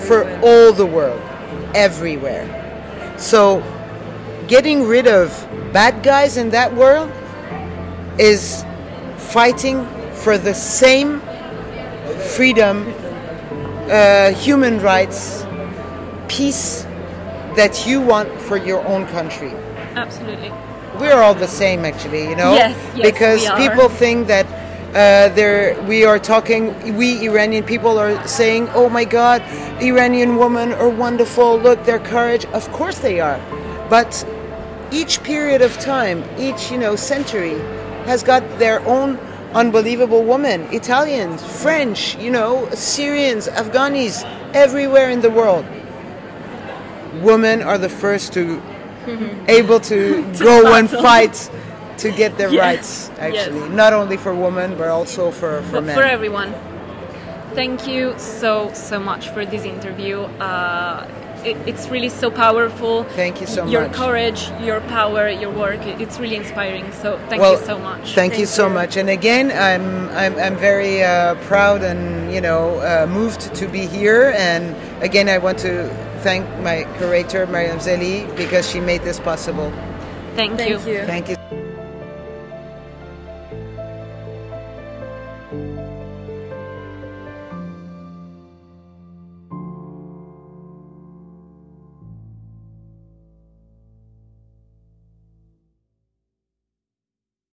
for 0.08 0.29
all 0.43 0.73
the 0.73 0.86
world, 0.86 1.21
everywhere. 1.73 2.45
So, 3.17 3.63
getting 4.47 4.84
rid 4.84 5.08
of 5.08 5.29
bad 5.73 6.03
guys 6.03 6.38
in 6.38 6.49
that 6.51 6.73
world 6.75 7.12
is 8.19 8.63
fighting 9.17 9.88
for 10.13 10.38
the 10.38 10.53
same 10.53 11.21
freedom, 12.36 12.93
uh, 13.89 14.31
human 14.31 14.79
rights, 14.81 15.45
peace 16.27 16.84
that 17.55 17.88
you 17.88 18.01
want 18.01 18.29
for 18.41 18.58
your 18.58 18.86
own 18.86 19.08
country 19.08 19.53
Absolutely. 19.95 20.51
We're 20.99 21.21
all 21.21 21.34
the 21.34 21.47
same 21.47 21.86
actually 21.86 22.23
you 22.29 22.36
know? 22.36 22.53
Yes, 22.53 22.75
yes, 22.95 23.12
because 23.12 23.41
people 23.58 23.89
think 23.89 24.27
that 24.27 24.45
uh, 24.95 25.34
there 25.36 25.81
we 25.84 26.05
are 26.05 26.17
talking 26.17 26.95
we 26.95 27.25
iranian 27.27 27.63
people 27.63 27.97
are 27.97 28.25
saying 28.27 28.69
oh 28.69 28.88
my 28.89 29.03
god 29.03 29.41
iranian 29.81 30.38
women 30.38 30.71
are 30.73 30.89
wonderful. 30.89 31.60
Look 31.60 31.84
their 31.84 31.99
courage. 31.99 32.45
Of 32.45 32.71
course 32.71 32.99
they 32.99 33.19
are. 33.19 33.39
But 33.89 34.25
each 34.91 35.21
period 35.23 35.62
of 35.62 35.77
time 35.79 36.23
each 36.38 36.71
you 36.71 36.77
know 36.77 36.95
century 36.95 37.58
has 38.05 38.23
got 38.23 38.41
their 38.60 38.79
own 38.88 39.17
unbelievable 39.53 40.23
women 40.23 40.62
italians 40.71 41.43
french 41.63 42.15
you 42.17 42.29
know 42.29 42.69
syrians 42.73 43.47
afghanis 43.47 44.23
everywhere 44.55 45.10
in 45.10 45.19
the 45.19 45.29
world. 45.29 45.65
Women 47.21 47.62
are 47.62 47.77
the 47.77 47.89
first 47.89 48.31
to 48.34 48.62
able 49.47 49.79
to, 49.91 50.21
go 50.39 50.75
and 50.75 50.89
fight 50.89 51.49
to 51.97 52.11
get 52.11 52.37
their 52.37 52.49
Yes, 52.51 52.59
rights 52.61 53.09
actually 53.19 53.59
yes. 53.59 53.71
not 53.71 53.93
only 53.93 54.17
for 54.17 54.33
women 54.35 54.77
but 54.77 54.89
also 54.89 55.31
for, 55.31 55.61
for 55.63 55.71
But 55.73 55.83
men 55.85 55.95
for 55.95 56.03
everyone. 56.03 56.53
Thank 57.53 57.87
you 57.87 58.13
so 58.17 58.69
so 58.73 58.99
much 58.99 59.29
for 59.29 59.45
this 59.45 59.63
interview. 59.63 60.19
Uh, 60.41 61.07
it, 61.45 61.55
it's 61.65 61.87
really 61.89 62.09
so 62.09 62.29
powerful. 62.31 63.03
Thank 63.15 63.39
you 63.39 63.47
so 63.47 63.65
your 63.65 63.83
much. 63.83 63.97
Your 63.97 64.05
courage, 64.07 64.51
your 64.61 64.81
power, 64.81 65.29
your 65.29 65.51
work. 65.51 65.79
it- 65.85 66.01
It's 66.01 66.19
really 66.19 66.35
inspiring. 66.35 66.91
So 66.91 67.17
thank 67.29 67.41
well, 67.41 67.57
you 67.59 67.65
so 67.65 67.77
much. 67.77 68.13
Thank, 68.13 68.37
you 68.39 68.45
so 68.45 68.67
much. 68.67 68.97
And 68.97 69.09
again, 69.09 69.51
I'm 69.51 70.09
I'm, 70.09 70.35
I'm 70.37 70.57
very 70.57 71.03
uh, 71.03 71.35
proud 71.47 71.81
and 71.83 72.33
you 72.33 72.41
know 72.41 72.79
uh, 72.81 73.07
moved 73.07 73.53
to 73.55 73.67
be 73.67 73.85
here. 73.85 74.33
And 74.35 74.75
again, 75.01 75.29
I 75.29 75.37
want 75.37 75.59
to 75.59 75.87
thank 76.25 76.43
my 76.61 76.83
curator 76.97 77.45
Mariam 77.45 77.77
Zeli 77.77 78.25
because 78.35 78.67
she 78.67 78.79
made 78.79 79.03
this 79.03 79.19
possible. 79.19 79.69
Thank, 80.35 80.57
Thank 80.57 80.69
you. 80.88 80.93
you. 80.93 81.05
Thank 81.05 81.29
you. 81.29 81.44